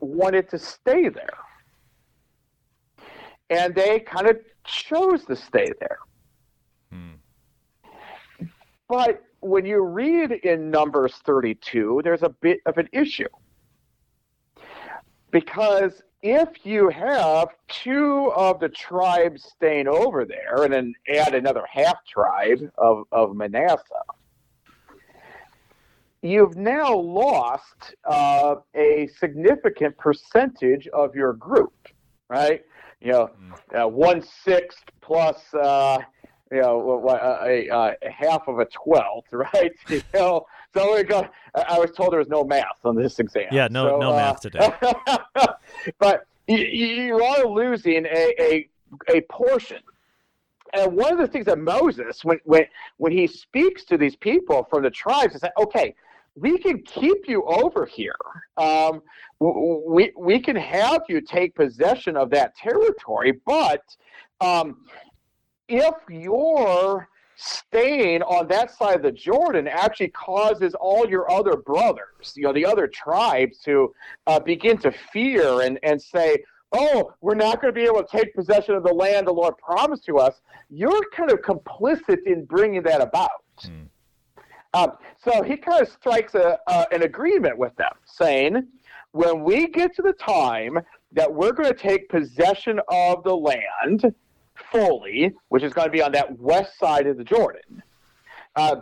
[0.00, 1.38] wanted to stay there.
[3.50, 5.98] And they kind of chose to stay there.
[8.92, 8.98] Hmm.
[8.98, 13.28] But when you read in Numbers 32, there's a bit of an issue.
[15.30, 21.64] Because if you have two of the tribes staying over there and then add another
[21.68, 23.82] half tribe of, of Manasseh,
[26.22, 31.74] you've now lost uh, a significant percentage of your group,
[32.28, 32.62] right?
[33.00, 33.30] You know,
[33.74, 33.84] mm.
[33.84, 35.98] uh, one sixth plus, uh,
[36.52, 39.72] you know, a, a, a, half of a twelfth, right?
[39.88, 41.26] You know, so we go.
[41.54, 43.48] I was told there was no math on this exam.
[43.50, 44.72] Yeah, no, so, no math today.
[45.98, 48.68] but you, you are losing a, a
[49.08, 49.78] a portion
[50.74, 52.64] and one of the things that Moses, when when
[52.96, 55.94] when he speaks to these people from the tribes, is that okay,
[56.34, 58.14] we can keep you over here.
[58.56, 59.02] Um,
[59.38, 63.82] we, we can have you take possession of that territory, but
[64.40, 64.86] um,
[65.68, 72.34] if you're staying on that side of the Jordan actually causes all your other brothers,
[72.36, 73.92] you know, the other tribes to
[74.26, 76.38] uh, begin to fear and, and say,
[76.72, 79.54] oh, we're not going to be able to take possession of the land the Lord
[79.58, 80.40] promised to us.
[80.70, 83.30] You're kind of complicit in bringing that about.
[83.60, 83.82] Hmm.
[84.74, 88.66] Um, so he kind of strikes a, uh, an agreement with them, saying,
[89.12, 90.78] when we get to the time
[91.12, 94.14] that we're going to take possession of the land
[94.70, 97.82] fully, which is going to be on that west side of the Jordan,
[98.56, 98.76] uh,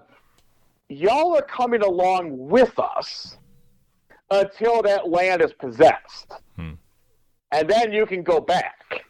[0.88, 3.36] y'all are coming along with us
[4.30, 6.32] until that land is possessed.
[6.56, 6.72] Hmm.
[7.52, 9.04] And then you can go back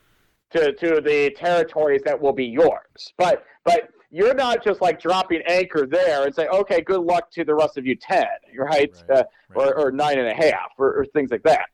[0.51, 3.13] to, to the territories that will be yours.
[3.17, 7.45] But but you're not just like dropping anchor there and say, okay, good luck to
[7.45, 8.25] the rest of you 10,
[8.57, 8.59] right?
[8.59, 9.25] right, uh, right.
[9.55, 11.67] Or, or, nine and a half, or, or, things like that.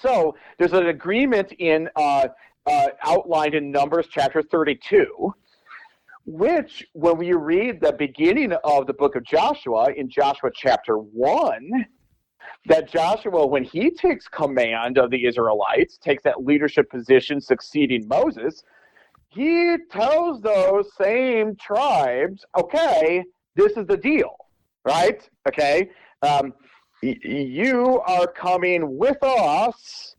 [0.00, 2.28] So there's an agreement in uh,
[2.66, 5.32] uh, outlined in Numbers chapter 32,
[6.24, 11.86] which, when we read the beginning of the book of Joshua in Joshua chapter 1,
[12.66, 18.62] that Joshua, when he takes command of the Israelites, takes that leadership position succeeding Moses,
[19.28, 23.22] he tells those same tribes, okay,
[23.54, 24.36] this is the deal,
[24.84, 25.28] right?
[25.48, 25.90] Okay,
[26.22, 26.52] um,
[27.02, 30.15] y- you are coming with us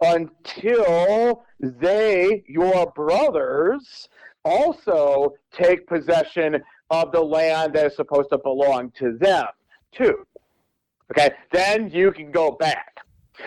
[0.00, 4.08] until they, your brothers,
[4.44, 9.46] also take possession of the land that is supposed to belong to them,
[9.92, 10.26] too.
[11.10, 12.94] Okay, then you can go back.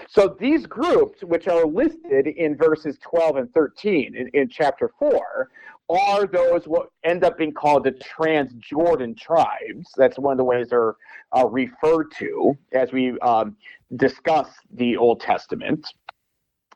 [0.10, 5.50] So these groups, which are listed in verses 12 and 13 in, in chapter 4,
[5.90, 9.90] are those what end up being called the Transjordan tribes.
[9.96, 10.96] That's one of the ways they're
[11.36, 13.56] uh, referred to as we um,
[13.96, 15.88] discuss the Old Testament.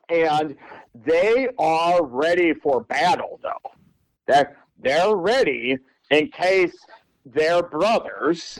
[0.08, 0.56] And
[0.94, 3.70] they are ready for battle, though.
[4.26, 5.78] They're, they're ready
[6.10, 6.74] in case
[7.24, 8.58] their brothers,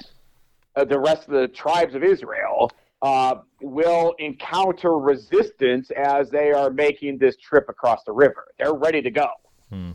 [0.77, 2.71] uh, the rest of the tribes of Israel,
[3.03, 8.47] uh, will encounter resistance as they are making this trip across the river.
[8.59, 9.29] They're ready to go.
[9.71, 9.91] Hmm.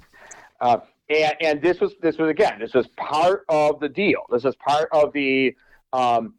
[0.59, 0.79] Uh,
[1.09, 4.23] and and this was this was again this was part of the deal.
[4.29, 5.55] This was part of the
[5.93, 6.33] um,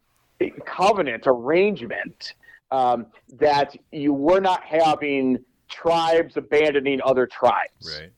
[0.65, 2.33] covenant arrangement
[2.71, 3.07] um,
[3.39, 5.39] that you were not having
[5.69, 7.99] tribes abandoning other tribes.
[7.99, 8.11] Right.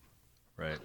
[0.57, 0.79] Right.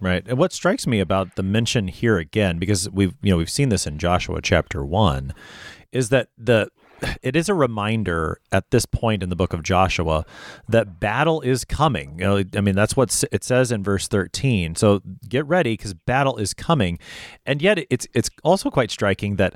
[0.00, 0.24] Right.
[0.26, 3.70] And what strikes me about the mention here again, because we've you know we've seen
[3.70, 5.32] this in Joshua chapter one,
[5.92, 6.68] is that the
[7.22, 10.24] it is a reminder at this point in the book of Joshua
[10.68, 12.18] that battle is coming.
[12.18, 14.74] You know, I mean, that's what it says in verse 13.
[14.76, 16.98] So get ready because battle is coming.
[17.46, 19.54] And yet it's it's also quite striking that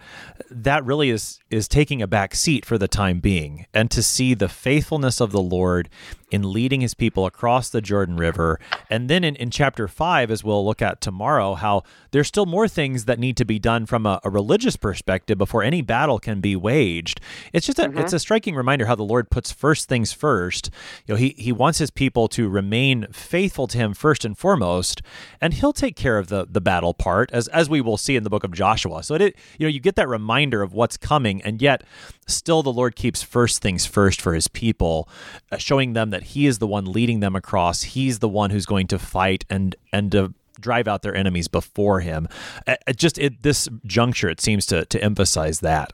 [0.50, 4.34] that really is is taking a back seat for the time being and to see
[4.34, 5.88] the faithfulness of the Lord
[6.30, 8.60] in leading his people across the Jordan River.
[8.90, 12.68] And then in, in chapter five, as we'll look at tomorrow, how there's still more
[12.68, 16.40] things that need to be done from a, a religious perspective before any battle can
[16.40, 17.20] be waged.
[17.52, 17.98] It's just a, mm-hmm.
[17.98, 20.70] it's a striking reminder how the Lord puts first things first.
[21.06, 25.02] You know, he, he wants his people to remain faithful to him first and foremost,
[25.40, 28.22] and he'll take care of the, the battle part as, as we will see in
[28.24, 29.02] the book of Joshua.
[29.02, 31.82] So it, you know, you get that reminder of what's coming, and yet
[32.26, 35.08] still the Lord keeps first things first for his people,
[35.50, 37.82] uh, showing them that he is the one leading them across.
[37.82, 42.00] He's the one who's going to fight and and to drive out their enemies before
[42.00, 42.28] him.
[42.66, 45.92] It just at this juncture, it seems to to emphasize that.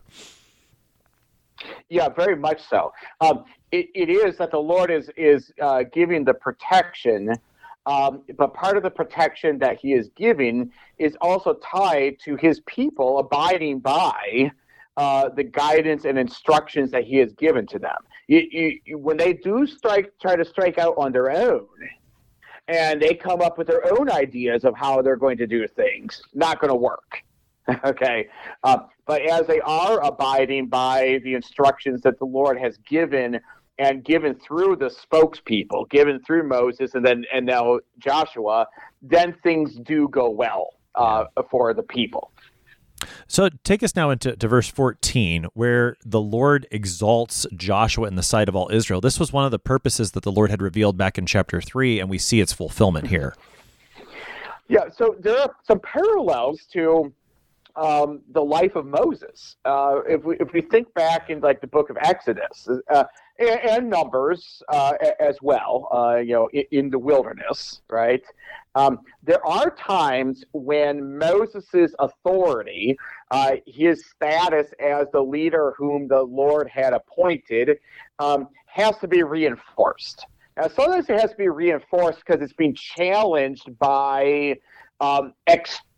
[1.88, 2.92] Yeah, very much so.
[3.20, 7.34] Um, it, it is that the Lord is is uh, giving the protection,
[7.86, 12.60] um, but part of the protection that He is giving is also tied to His
[12.66, 14.50] people abiding by
[14.96, 17.96] uh, the guidance and instructions that he has given to them.
[18.28, 21.66] You, you, when they do strike, try to strike out on their own,
[22.68, 26.22] and they come up with their own ideas of how they're going to do things,
[26.32, 27.22] not going to work.
[27.84, 28.28] okay,
[28.62, 33.40] uh, but as they are abiding by the instructions that the Lord has given
[33.78, 38.66] and given through the spokespeople, given through Moses, and then and now Joshua,
[39.02, 42.30] then things do go well uh, for the people.
[43.26, 48.22] So take us now into to verse 14, where the Lord exalts Joshua in the
[48.22, 49.00] sight of all Israel.
[49.00, 52.00] This was one of the purposes that the Lord had revealed back in chapter 3,
[52.00, 53.34] and we see its fulfillment here.
[54.68, 57.12] Yeah, so there are some parallels to
[57.76, 59.56] um, the life of Moses.
[59.64, 63.04] Uh, if we if we think back in like the book of Exodus uh,
[63.38, 68.22] and, and, Numbers uh, as well, uh, you know, in, in, the wilderness, right?
[68.76, 72.96] Um, there are times when Moses' authority,
[73.32, 77.78] uh, his status as the leader whom the Lord had appointed,
[78.20, 80.26] um, has to be reinforced.
[80.56, 84.58] Now, sometimes it has to be reinforced because it's being challenged by
[85.00, 85.93] um, external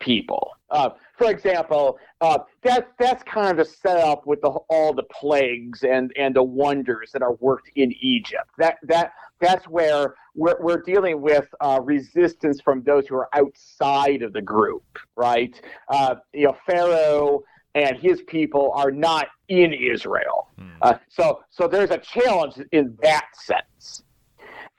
[0.00, 0.52] people.
[0.70, 5.82] Uh, for example, uh, that that's kind of the setup with the, all the plagues
[5.82, 8.50] and, and the wonders that are worked in Egypt.
[8.58, 14.22] That that that's where we're, we're dealing with uh, resistance from those who are outside
[14.22, 15.60] of the group, right?
[15.88, 17.42] Uh, you know, Pharaoh
[17.74, 20.68] and his people are not in Israel, hmm.
[20.82, 24.02] uh, so so there's a challenge in that sense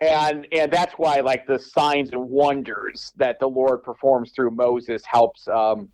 [0.02, 5.04] and and that's why like the signs and wonders that the Lord performs through Moses
[5.06, 5.90] helps um,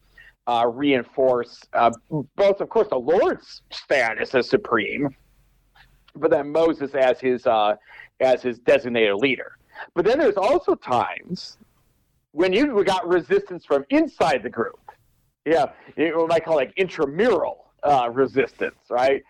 [0.47, 1.91] uh, reinforce uh,
[2.35, 5.15] both, of course, the Lord's status as supreme,
[6.15, 7.75] but then Moses as his uh,
[8.19, 9.57] as his designated leader.
[9.93, 11.57] But then there's also times
[12.31, 14.79] when you got resistance from inside the group.
[15.45, 19.23] Yeah, what I call like intramural uh, resistance, right?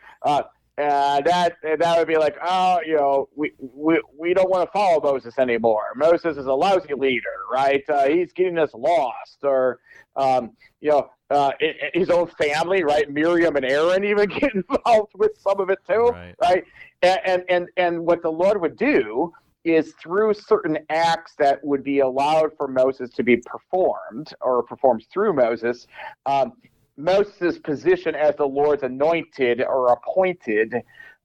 [0.77, 4.71] Uh, that that would be like, oh, you know, we we, we don't want to
[4.71, 5.93] follow Moses anymore.
[5.95, 7.83] Moses is a lousy leader, right?
[7.87, 9.79] Uh, he's getting us lost, or
[10.17, 10.51] um,
[10.81, 11.51] you know, uh,
[11.93, 13.09] his own family, right?
[13.09, 16.35] Miriam and Aaron even get involved with some of it too, right?
[16.41, 16.63] right?
[17.01, 21.83] And, and and and what the Lord would do is through certain acts that would
[21.83, 25.87] be allowed for Moses to be performed or performed through Moses,
[26.27, 26.53] um,
[26.97, 30.75] Moses' position as the Lord's anointed or appointed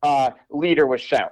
[0.02, 1.28] uh, leader was shown.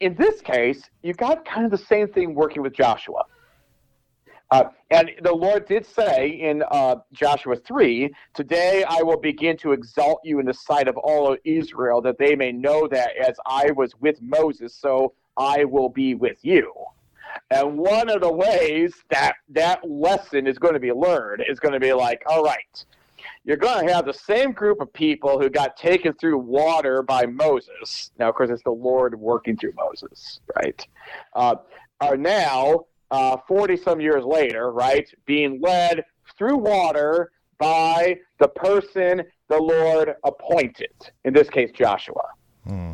[0.00, 3.24] In this case, you got kind of the same thing working with Joshua.
[4.50, 9.72] Uh, and the Lord did say in uh, Joshua 3 Today I will begin to
[9.72, 13.36] exalt you in the sight of all of Israel, that they may know that as
[13.46, 16.70] I was with Moses, so I will be with you.
[17.50, 21.72] And one of the ways that that lesson is going to be learned is going
[21.72, 22.84] to be like, all right,
[23.44, 27.26] you're going to have the same group of people who got taken through water by
[27.26, 28.12] Moses.
[28.18, 30.86] Now, of course, it's the Lord working through Moses, right?
[31.34, 31.56] Uh,
[32.00, 36.04] are now, 40 uh, some years later, right, being led
[36.38, 42.22] through water by the person the Lord appointed, in this case, Joshua.
[42.66, 42.92] Hmm.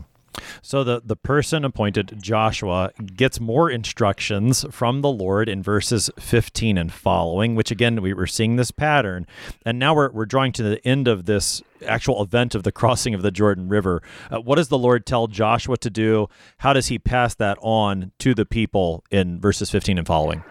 [0.62, 6.78] So the, the person appointed, Joshua, gets more instructions from the Lord in verses 15
[6.78, 9.26] and following, which again, we were seeing this pattern.
[9.64, 13.14] And now we're, we're drawing to the end of this actual event of the crossing
[13.14, 14.02] of the Jordan River.
[14.30, 16.28] Uh, what does the Lord tell Joshua to do?
[16.58, 20.44] How does he pass that on to the people in verses 15 and following?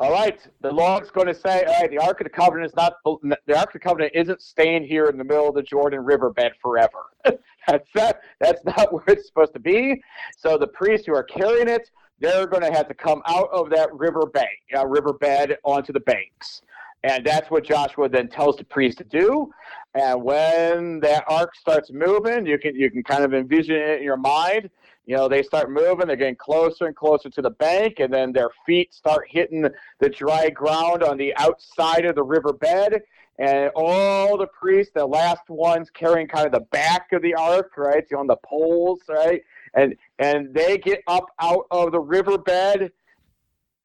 [0.00, 2.74] All right, the Lord's going to say, all right, the Ark of the Covenant is
[2.74, 6.02] not the Ark of the Covenant isn't staying here in the middle of the Jordan
[6.02, 7.10] riverbed forever.
[7.66, 10.02] that's not that's not where it's supposed to be.
[10.36, 13.70] So the priests who are carrying it, they're going to have to come out of
[13.70, 16.62] that river bank, uh, riverbed onto the banks,
[17.02, 19.50] and that's what Joshua then tells the priests to do.
[19.94, 24.04] And when that ark starts moving, you can you can kind of envision it in
[24.04, 24.70] your mind
[25.10, 28.32] you know, they start moving, they're getting closer and closer to the bank, and then
[28.32, 29.66] their feet start hitting
[29.98, 33.02] the dry ground on the outside of the riverbed.
[33.40, 37.72] And all the priests, the last ones carrying kind of the back of the ark,
[37.78, 39.40] right, on the poles, right,
[39.74, 42.92] and and they get up out of the riverbed.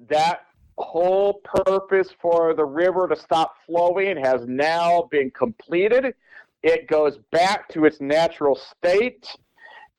[0.09, 0.41] That
[0.77, 6.13] whole purpose for the river to stop flowing has now been completed.
[6.61, 9.25] It goes back to its natural state,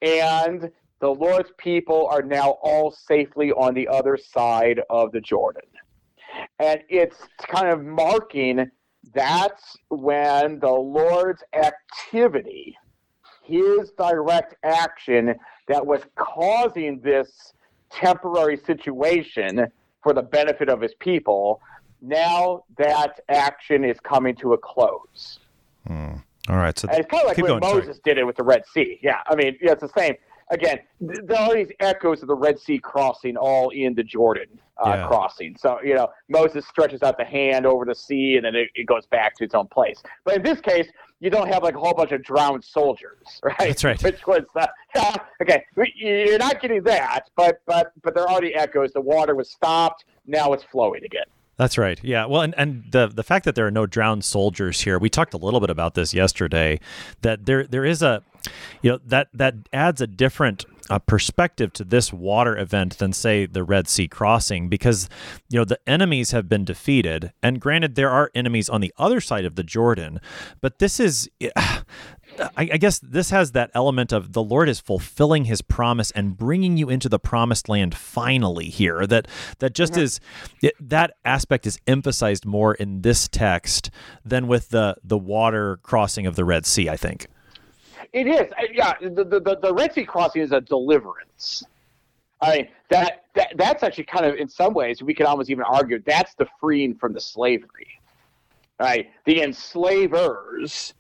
[0.03, 5.63] and the Lord's people are now all safely on the other side of the Jordan.
[6.59, 8.71] And it's kind of marking
[9.15, 12.77] that's when the Lord's activity,
[13.43, 15.35] his direct action
[15.69, 17.53] that was causing this
[17.91, 19.67] temporary situation
[20.03, 21.61] for the benefit of his people,
[22.03, 25.39] now that action is coming to a close.
[25.87, 26.17] Hmm.
[26.49, 26.79] All right.
[26.79, 28.01] So and it's kind of like when going, Moses sorry.
[28.05, 29.01] did it with the Red Sea.
[29.03, 30.15] Yeah, I mean, yeah, it's the same
[30.51, 34.47] again, there are these echoes of the Red Sea crossing all in the Jordan
[34.85, 35.07] uh, yeah.
[35.07, 35.57] crossing.
[35.59, 38.87] So, you know, Moses stretches out the hand over the sea and then it, it,
[38.87, 40.03] goes back to its own place.
[40.25, 40.89] But in this case,
[41.21, 43.57] you don't have like a whole bunch of drowned soldiers, right?
[43.59, 44.03] That's right.
[44.03, 44.67] Which was, uh,
[45.43, 45.65] okay,
[45.97, 48.93] you're not getting that, but, but, but there are the echoes.
[48.93, 50.05] The water was stopped.
[50.27, 51.27] Now it's flowing again.
[51.57, 51.99] That's right.
[52.03, 52.27] Yeah.
[52.27, 55.33] Well, and, and the the fact that there are no drowned soldiers here, we talked
[55.33, 56.81] a little bit about this yesterday.
[57.23, 58.23] That there there is a,
[58.83, 63.47] you know, that that adds a different uh, perspective to this water event than say
[63.47, 65.09] the Red Sea crossing because
[65.49, 69.21] you know the enemies have been defeated and granted there are enemies on the other
[69.21, 70.21] side of the Jordan
[70.61, 71.29] but this is
[72.39, 76.37] I, I, guess this has that element of the Lord is fulfilling His promise and
[76.37, 79.07] bringing you into the promised land finally here.
[79.07, 79.29] That
[79.59, 80.03] that just mm-hmm.
[80.03, 80.21] is
[80.63, 83.91] it, that aspect is emphasized more in this text
[84.25, 86.89] than with the the water crossing of the Red Sea.
[86.89, 87.29] I think
[88.13, 88.53] it is.
[88.73, 91.65] Yeah, the the, the Red Sea crossing is a deliverance.
[92.41, 95.65] I mean that, that that's actually kind of in some ways we could almost even
[95.65, 98.01] argue that's the freeing from the slavery.
[98.79, 100.93] Right, the enslavers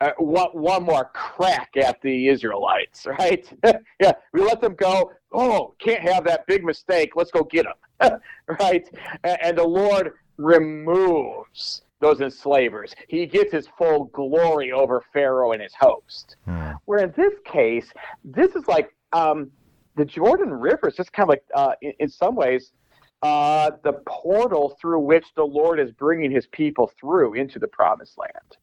[0.00, 3.50] uh, one, one more crack at the Israelites, right?
[4.00, 5.12] yeah, we let them go.
[5.32, 7.16] Oh, can't have that big mistake.
[7.16, 7.66] Let's go get
[8.00, 8.20] them,
[8.60, 8.88] right?
[9.24, 12.94] And, and, the Lord removes those enslavers.
[13.08, 16.36] He gets his full glory over Pharaoh and his host.
[16.46, 16.70] Hmm.
[16.86, 17.92] Where in this case,
[18.24, 19.50] this is like um,
[19.96, 22.72] the Jordan River is just kind of like, uh, in, in some ways,
[23.22, 28.16] uh, the portal through which the Lord is bringing his people through into the promised
[28.16, 28.56] land.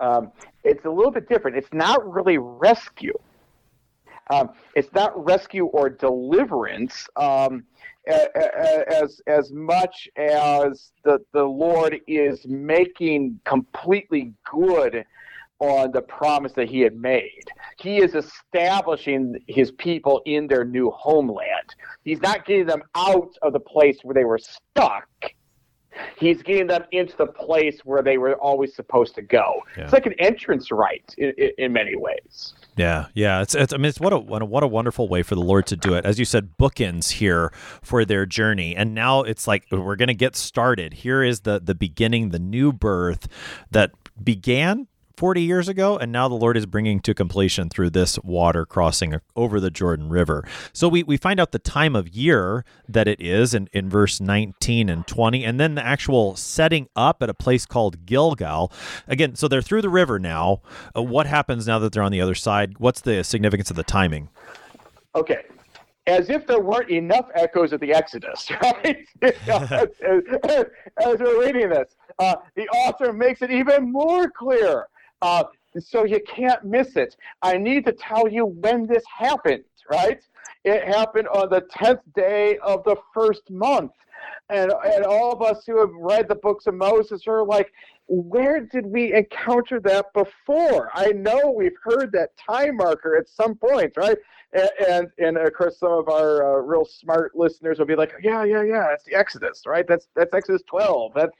[0.00, 0.32] Um,
[0.64, 1.56] it's a little bit different.
[1.56, 3.16] It's not really rescue.
[4.30, 7.64] Um, it's not rescue or deliverance um,
[8.06, 15.04] as as much as the the Lord is making completely good
[15.58, 17.44] on the promise that He had made.
[17.78, 21.74] He is establishing His people in their new homeland.
[22.04, 25.08] He's not getting them out of the place where they were stuck
[26.16, 29.62] he's getting them into the place where they were always supposed to go.
[29.76, 29.84] Yeah.
[29.84, 32.54] It's like an entrance right in, in, in, many ways.
[32.76, 33.42] Yeah, yeah.
[33.42, 35.76] It's, it's I mean, it's what a what a wonderful way for the Lord to
[35.76, 36.04] do it.
[36.04, 40.14] As you said, bookends here for their journey, and now it's like we're going to
[40.14, 40.94] get started.
[40.94, 43.28] Here is the the beginning, the new birth
[43.70, 43.92] that
[44.22, 48.66] began 40 years ago, and now the Lord is bringing to completion through this water
[48.66, 50.44] crossing over the Jordan River.
[50.72, 54.20] So we, we find out the time of year that it is in, in verse
[54.20, 58.72] 19 and 20, and then the actual setting up at a place called Gilgal.
[59.06, 60.62] Again, so they're through the river now.
[60.96, 62.78] Uh, what happens now that they're on the other side?
[62.78, 64.28] What's the significance of the timing?
[65.14, 65.42] Okay,
[66.06, 69.06] as if there weren't enough echoes of the Exodus, right?
[69.22, 69.36] as,
[69.70, 70.64] as,
[71.04, 74.88] as, we're reading this, uh, the author makes it even more clear
[75.24, 75.44] uh,
[75.78, 77.16] so you can't miss it.
[77.40, 80.20] I need to tell you when this happened, right?
[80.64, 83.92] It happened on the 10th day of the first month.
[84.50, 87.72] And, and all of us who have read the books of Moses are like,
[88.06, 90.90] where did we encounter that before?
[90.92, 94.18] I know we've heard that time marker at some point, right?
[94.52, 98.12] And and, and of course, some of our uh, real smart listeners will be like,
[98.22, 99.86] yeah, yeah, yeah, that's the Exodus, right?
[99.88, 101.14] That's that's Exodus 12.
[101.14, 101.30] That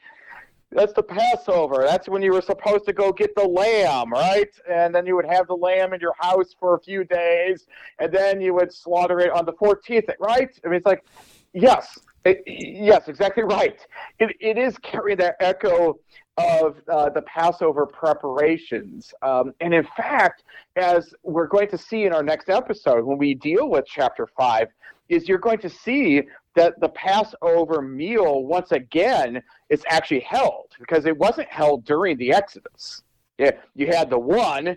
[0.70, 1.84] that's the Passover.
[1.86, 4.50] That's when you were supposed to go get the lamb, right?
[4.70, 7.66] And then you would have the lamb in your house for a few days,
[7.98, 10.50] and then you would slaughter it on the 14th, right?
[10.64, 11.04] I mean, it's like,
[11.52, 13.78] yes, it, yes, exactly right.
[14.18, 15.98] It, it is carrying that echo
[16.36, 19.12] of uh, the Passover preparations.
[19.22, 20.42] Um, and in fact,
[20.76, 24.68] as we're going to see in our next episode when we deal with chapter 5,
[25.08, 26.22] is you're going to see
[26.54, 32.32] that the Passover meal, once again, is actually held because it wasn't held during the
[32.32, 33.02] Exodus.
[33.38, 34.76] Yeah, you had the one,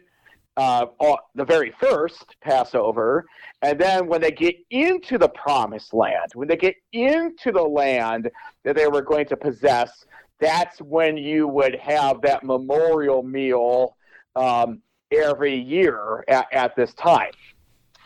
[0.57, 0.87] uh,
[1.35, 3.27] the very first Passover,
[3.61, 8.29] and then when they get into the promised land, when they get into the land
[8.63, 10.05] that they were going to possess,
[10.39, 13.95] that's when you would have that memorial meal
[14.35, 17.31] um, every year at, at this time.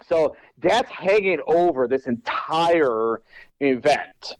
[0.07, 3.21] So that's hanging over this entire
[3.59, 4.35] event.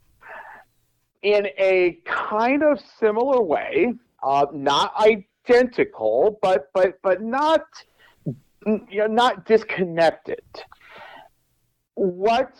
[1.22, 3.92] In a kind of similar way,
[4.22, 7.62] uh, not identical, but but but not
[8.66, 10.42] you know, not disconnected.
[11.94, 12.54] What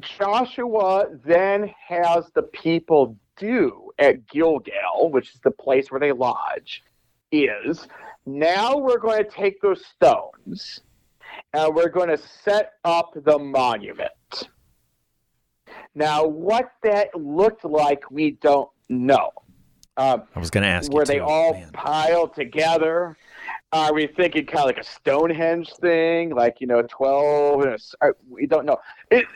[0.00, 6.82] Joshua then has the people do at Gilgal, which is the place where they lodge,
[7.30, 7.86] is
[8.24, 10.80] now we're going to take those stones
[11.52, 14.10] and we're going to set up the monument.
[15.94, 19.30] Now, what that looked like, we don't know.
[19.96, 20.90] Um, I was going to ask.
[20.90, 21.70] Were they too, all man.
[21.72, 23.16] piled together?
[23.72, 27.62] Are we thinking kind of like a Stonehenge thing, like you know, twelve?
[27.62, 28.78] And a, uh, we don't know.
[29.10, 29.26] It,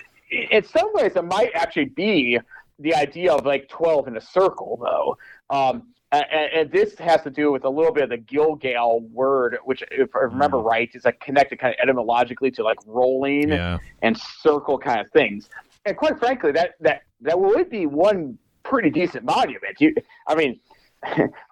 [0.50, 2.38] in some ways, it might actually be
[2.78, 5.18] the idea of like twelve in a circle, though.
[5.54, 9.58] Um, and, and, this has to do with a little bit of the Gilgal word,
[9.64, 10.64] which, if I remember mm.
[10.64, 13.78] right, is like connected kind of etymologically to like rolling yeah.
[14.02, 15.48] and circle kind of things.
[15.84, 19.80] And quite frankly, that that that would be one pretty decent monument.
[19.80, 19.94] You,
[20.26, 20.60] I mean,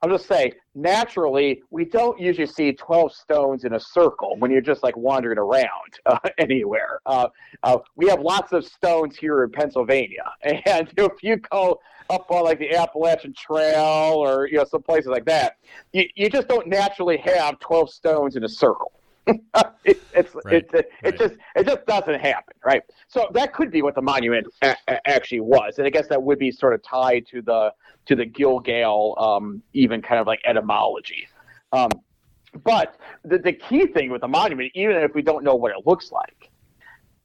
[0.02, 4.60] I'll just say, naturally, we don't usually see 12 stones in a circle when you're
[4.60, 5.66] just like wandering around
[6.06, 7.00] uh, anywhere.
[7.06, 7.28] Uh,
[7.62, 10.30] uh, we have lots of stones here in Pennsylvania.
[10.66, 11.80] And if you go
[12.10, 15.56] up on like the Appalachian Trail or, you know, some places like that,
[15.92, 18.92] you, you just don't naturally have 12 stones in a circle.
[19.26, 19.36] it,
[20.12, 20.54] it's right.
[20.54, 21.18] it, it, right.
[21.18, 22.82] just it just doesn't happen, right?
[23.08, 26.22] So that could be what the monument a- a- actually was, and I guess that
[26.22, 27.72] would be sort of tied to the
[28.04, 31.26] to the Gilgal, um, even kind of like etymology.
[31.72, 31.88] Um,
[32.64, 35.86] but the, the key thing with the monument, even if we don't know what it
[35.86, 36.50] looks like,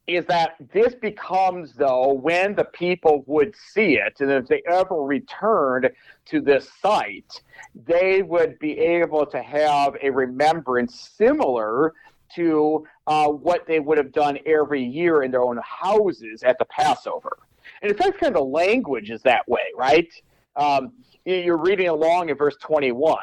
[0.06, 4.96] is that this becomes, though, when the people would see it, and if they ever
[4.96, 5.90] returned
[6.26, 7.42] to this site,
[7.86, 11.94] they would be able to have a remembrance similar
[12.34, 16.64] to uh, what they would have done every year in their own houses at the
[16.66, 17.38] Passover.
[17.82, 20.12] And in fact, kind of the language is that way, right?
[20.56, 20.92] Um,
[21.24, 23.18] you're reading along in verse 21.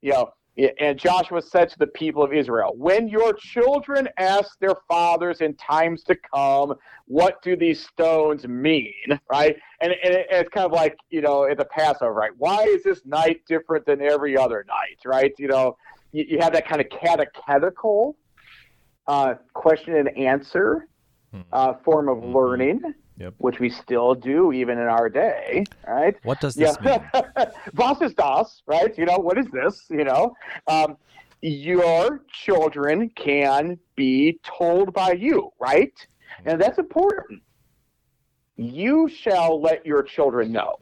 [0.00, 0.30] You know,
[0.80, 5.54] and Joshua said to the people of Israel, When your children ask their fathers in
[5.54, 6.74] times to come,
[7.06, 8.92] what do these stones mean?
[9.30, 9.56] Right?
[9.80, 12.32] And, and it's kind of like, you know, in the Passover, right?
[12.38, 14.98] Why is this night different than every other night?
[15.04, 15.32] Right?
[15.38, 15.76] You know,
[16.12, 18.16] you, you have that kind of catechetical
[19.06, 20.88] uh, question and answer
[21.32, 21.42] hmm.
[21.52, 22.36] uh, form of mm-hmm.
[22.36, 22.80] learning
[23.18, 23.34] yep.
[23.38, 26.16] which we still do even in our day, right?
[26.22, 27.02] What does this yeah.
[27.14, 27.46] mean?
[27.74, 28.96] Was ist das, right?
[28.96, 29.84] You know, what is this?
[29.90, 30.34] You know,
[30.66, 30.96] um,
[31.42, 35.94] your children can be told by you, right?
[36.44, 37.42] And that's important.
[38.56, 40.76] You shall let your children know,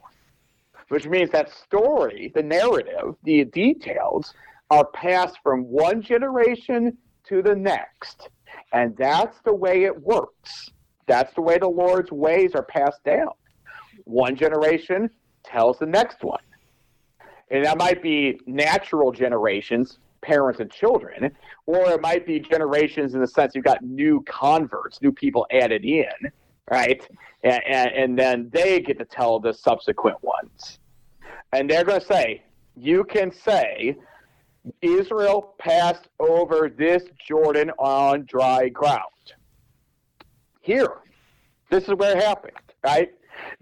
[0.89, 4.33] which means that story, the narrative, the details
[4.71, 6.97] are passed from one generation
[7.29, 8.29] to the next.
[8.73, 10.71] And that's the way it works.
[11.07, 13.31] That's the way the Lord's ways are passed down.
[14.05, 15.11] One generation
[15.45, 16.43] tells the next one.
[17.51, 21.31] And that might be natural generations, parents and children,
[21.67, 25.85] or it might be generations in the sense you've got new converts, new people added
[25.85, 26.07] in,
[26.71, 27.07] right?
[27.45, 30.81] And, and, and then they get to tell the subsequent ones.
[31.53, 32.43] And they're going to say,
[32.77, 33.97] you can say,
[34.83, 39.05] Israel passed over this Jordan on dry ground
[40.67, 40.99] here.
[41.71, 43.11] This is where it happened, right?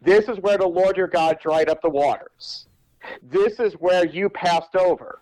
[0.01, 2.67] This is where the Lord your God dried up the waters.
[3.23, 5.21] This is where you passed over.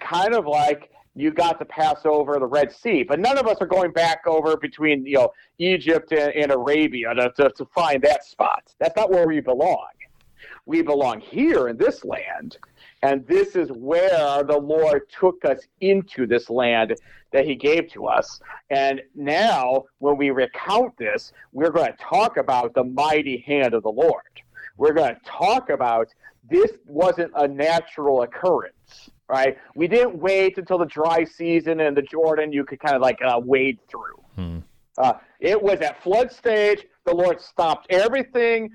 [0.00, 3.58] Kind of like you got to pass over the Red Sea, but none of us
[3.60, 8.02] are going back over between you know Egypt and, and Arabia to, to, to find
[8.02, 8.72] that spot.
[8.80, 9.86] That's not where we belong.
[10.66, 12.58] we belong here in this land.
[13.04, 16.94] And this is where the Lord took us into this land
[17.32, 18.40] that He gave to us.
[18.70, 23.82] And now, when we recount this, we're going to talk about the mighty hand of
[23.82, 24.22] the Lord.
[24.78, 26.08] We're going to talk about
[26.48, 29.58] this wasn't a natural occurrence, right?
[29.76, 33.18] We didn't wait until the dry season and the Jordan you could kind of like
[33.22, 34.24] uh, wade through.
[34.34, 34.58] Hmm.
[34.98, 36.86] Uh, it was at flood stage.
[37.04, 38.70] The Lord stopped everything.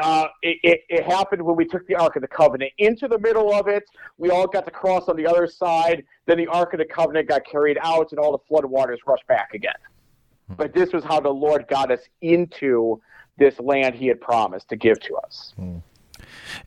[0.00, 3.18] Uh, it, it, it, happened when we took the Ark of the Covenant into the
[3.18, 3.82] middle of it.
[4.18, 6.04] We all got to cross on the other side.
[6.26, 9.26] Then the Ark of the Covenant got carried out, and all the flood waters rushed
[9.26, 9.74] back again.
[10.46, 10.54] Hmm.
[10.54, 13.00] But this was how the Lord got us into
[13.36, 15.52] this land He had promised to give to us.
[15.56, 15.78] Hmm.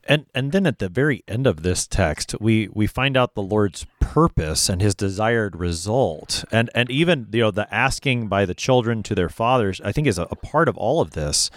[0.04, 3.42] And and then at the very end of this text, we we find out the
[3.42, 6.42] Lord's purpose and his desired result.
[6.50, 10.06] And and even you know the asking by the children to their fathers, I think
[10.06, 11.50] is a, a part of all of this.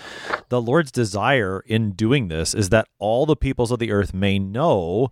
[0.49, 4.38] The Lord's desire in doing this is that all the peoples of the earth may
[4.38, 5.12] know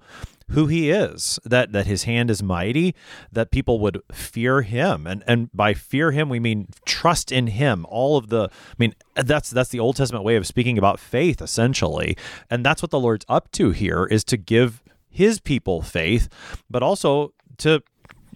[0.50, 2.94] who he is, that that his hand is mighty,
[3.32, 5.08] that people would fear him.
[5.08, 7.86] And and by fear him we mean trust in him.
[7.88, 11.42] All of the I mean that's that's the Old Testament way of speaking about faith
[11.42, 12.18] essentially.
[12.50, 16.30] And that's what the Lord's up to here is to give his people faith,
[16.70, 17.82] but also to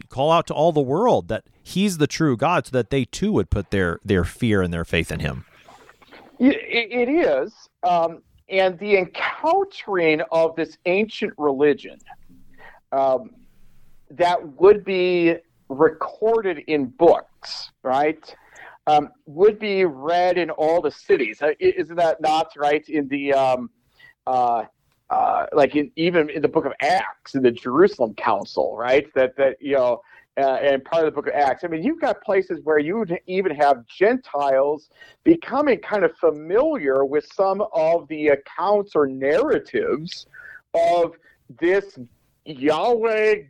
[0.09, 3.32] call out to all the world that he's the true God so that they too
[3.32, 5.45] would put their their fear and their faith in him.
[6.39, 7.53] it is.
[7.84, 11.97] Um, and the encountering of this ancient religion
[12.91, 13.32] um,
[14.11, 15.36] that would be
[15.69, 18.36] recorded in books, right?
[18.86, 21.41] Um, would be read in all the cities.
[21.41, 22.88] Uh, isn't that not right?
[22.89, 23.69] In the um,
[24.28, 24.65] uh,
[25.14, 29.05] uh, like in, even in the book of Acts, in the Jerusalem Council, right?
[29.14, 30.01] That that you know
[30.38, 31.64] uh, and part of the book of Acts.
[31.64, 34.89] I mean, you've got places where you even have Gentiles
[35.24, 40.26] becoming kind of familiar with some of the accounts or narratives
[40.74, 41.14] of
[41.59, 41.99] this
[42.45, 43.43] Yahweh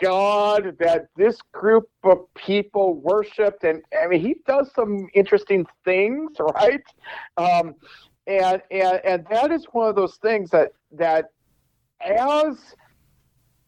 [0.00, 3.64] God that this group of people worshipped.
[3.64, 6.82] And I mean, he does some interesting things, right?
[7.36, 7.74] Um,
[8.28, 11.30] and, and, and that is one of those things that, that
[12.00, 12.74] as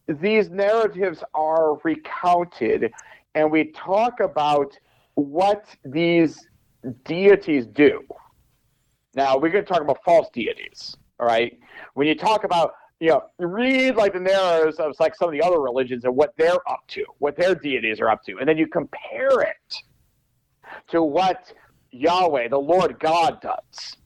[0.07, 2.93] these narratives are recounted
[3.35, 4.77] and we talk about
[5.15, 6.47] what these
[7.05, 8.03] deities do.
[9.15, 11.59] Now, we're going to talk about false deities, all right?
[11.95, 15.43] When you talk about, you know, read like the narratives of like some of the
[15.43, 18.59] other religions and what they're up to, what their deities are up to, and then
[18.59, 19.75] you compare it
[20.89, 21.53] to what
[21.93, 23.97] Yahweh, the Lord God, does.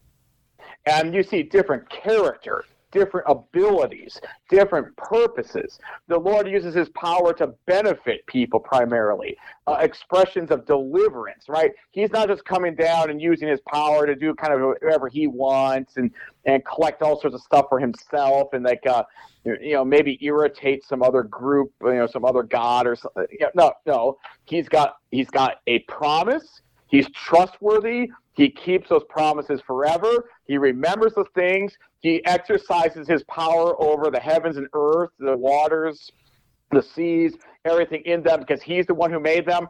[0.87, 5.79] And you see different character, different abilities, different purposes.
[6.09, 11.73] The Lord uses his power to benefit people primarily, uh, expressions of deliverance, right?
[11.91, 15.27] He's not just coming down and using his power to do kind of whatever he
[15.27, 16.11] wants and,
[16.45, 19.03] and collect all sorts of stuff for himself and like, uh,
[19.45, 23.27] you know, maybe irritate some other group, you know, some other god or something.
[23.55, 26.61] No, no, he's got, he's got a promise.
[26.87, 28.11] He's trustworthy.
[28.35, 30.31] He keeps those promises forever.
[30.47, 31.77] He remembers the things.
[32.01, 36.11] He exercises his power over the heavens and earth, the waters,
[36.71, 37.35] the seas,
[37.65, 39.69] everything in them, because he's the one who made them.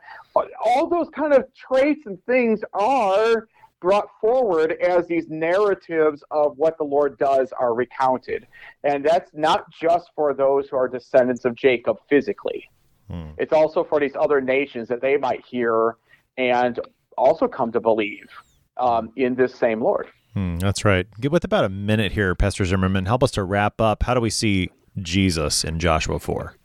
[0.64, 3.48] All those kind of traits and things are
[3.80, 8.46] brought forward as these narratives of what the Lord does are recounted.
[8.82, 12.64] And that's not just for those who are descendants of Jacob physically.
[13.10, 13.32] Hmm.
[13.36, 15.96] It's also for these other nations that they might hear
[16.38, 16.80] and
[17.18, 18.26] also come to believe
[18.78, 20.08] um, in this same Lord.
[20.34, 21.06] Hmm, that's right.
[21.30, 24.02] With about a minute here, Pastor Zimmerman, help us to wrap up.
[24.02, 24.70] How do we see
[25.00, 26.56] Jesus in Joshua 4?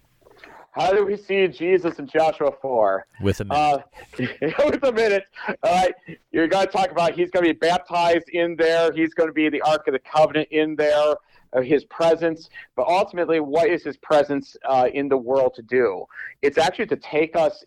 [0.72, 3.05] How do we see Jesus in Joshua 4?
[3.22, 3.59] With a minute.
[3.59, 3.80] Uh,
[4.65, 5.24] with a minute.
[5.63, 5.93] All right.
[6.32, 8.91] You're going to talk about he's going to be baptized in there.
[8.91, 11.15] He's going to be the Ark of the Covenant in there,
[11.53, 12.49] uh, his presence.
[12.76, 16.05] But ultimately, what is his presence uh, in the world to do?
[16.41, 17.65] It's actually to take us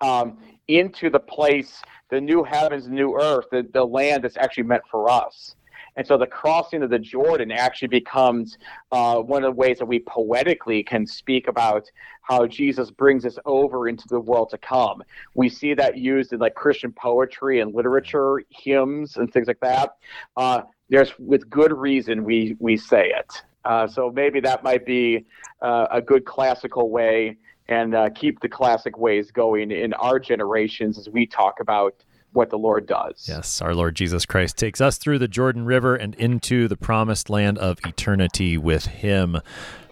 [0.00, 0.38] um,
[0.68, 5.10] into the place the new heavens new earth, the, the land that's actually meant for
[5.10, 5.54] us.
[5.96, 8.56] And so the crossing of the Jordan actually becomes
[8.92, 11.90] uh, one of the ways that we poetically can speak about
[12.22, 15.02] how Jesus brings us over into the world to come.
[15.34, 19.96] We see that used in like Christian poetry and literature, hymns, and things like that.
[20.36, 23.42] Uh, there's with good reason we we say it.
[23.64, 25.26] Uh, so maybe that might be
[25.62, 27.36] uh, a good classical way
[27.68, 31.94] and uh, keep the classic ways going in our generations as we talk about
[32.32, 33.26] what the Lord does.
[33.28, 37.30] Yes, our Lord Jesus Christ takes us through the Jordan River and into the promised
[37.30, 39.40] land of eternity with Him.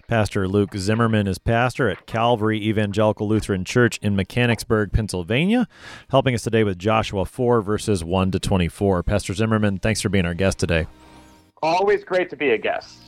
[0.07, 5.67] Pastor Luke Zimmerman is pastor at Calvary Evangelical Lutheran Church in Mechanicsburg, Pennsylvania,
[6.11, 9.03] helping us today with Joshua 4, verses 1 to 24.
[9.03, 10.87] Pastor Zimmerman, thanks for being our guest today.
[11.61, 12.99] Always great to be a guest.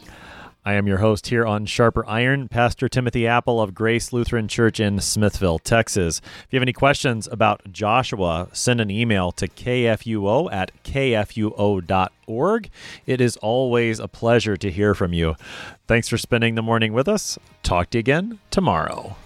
[0.64, 4.80] I am your host here on Sharper Iron, Pastor Timothy Appel of Grace Lutheran Church
[4.80, 6.20] in Smithville, Texas.
[6.44, 12.70] If you have any questions about Joshua, send an email to kfuo at kfuo.org.
[13.06, 15.36] It is always a pleasure to hear from you.
[15.86, 17.38] Thanks for spending the morning with us.
[17.62, 19.16] Talk to you again tomorrow.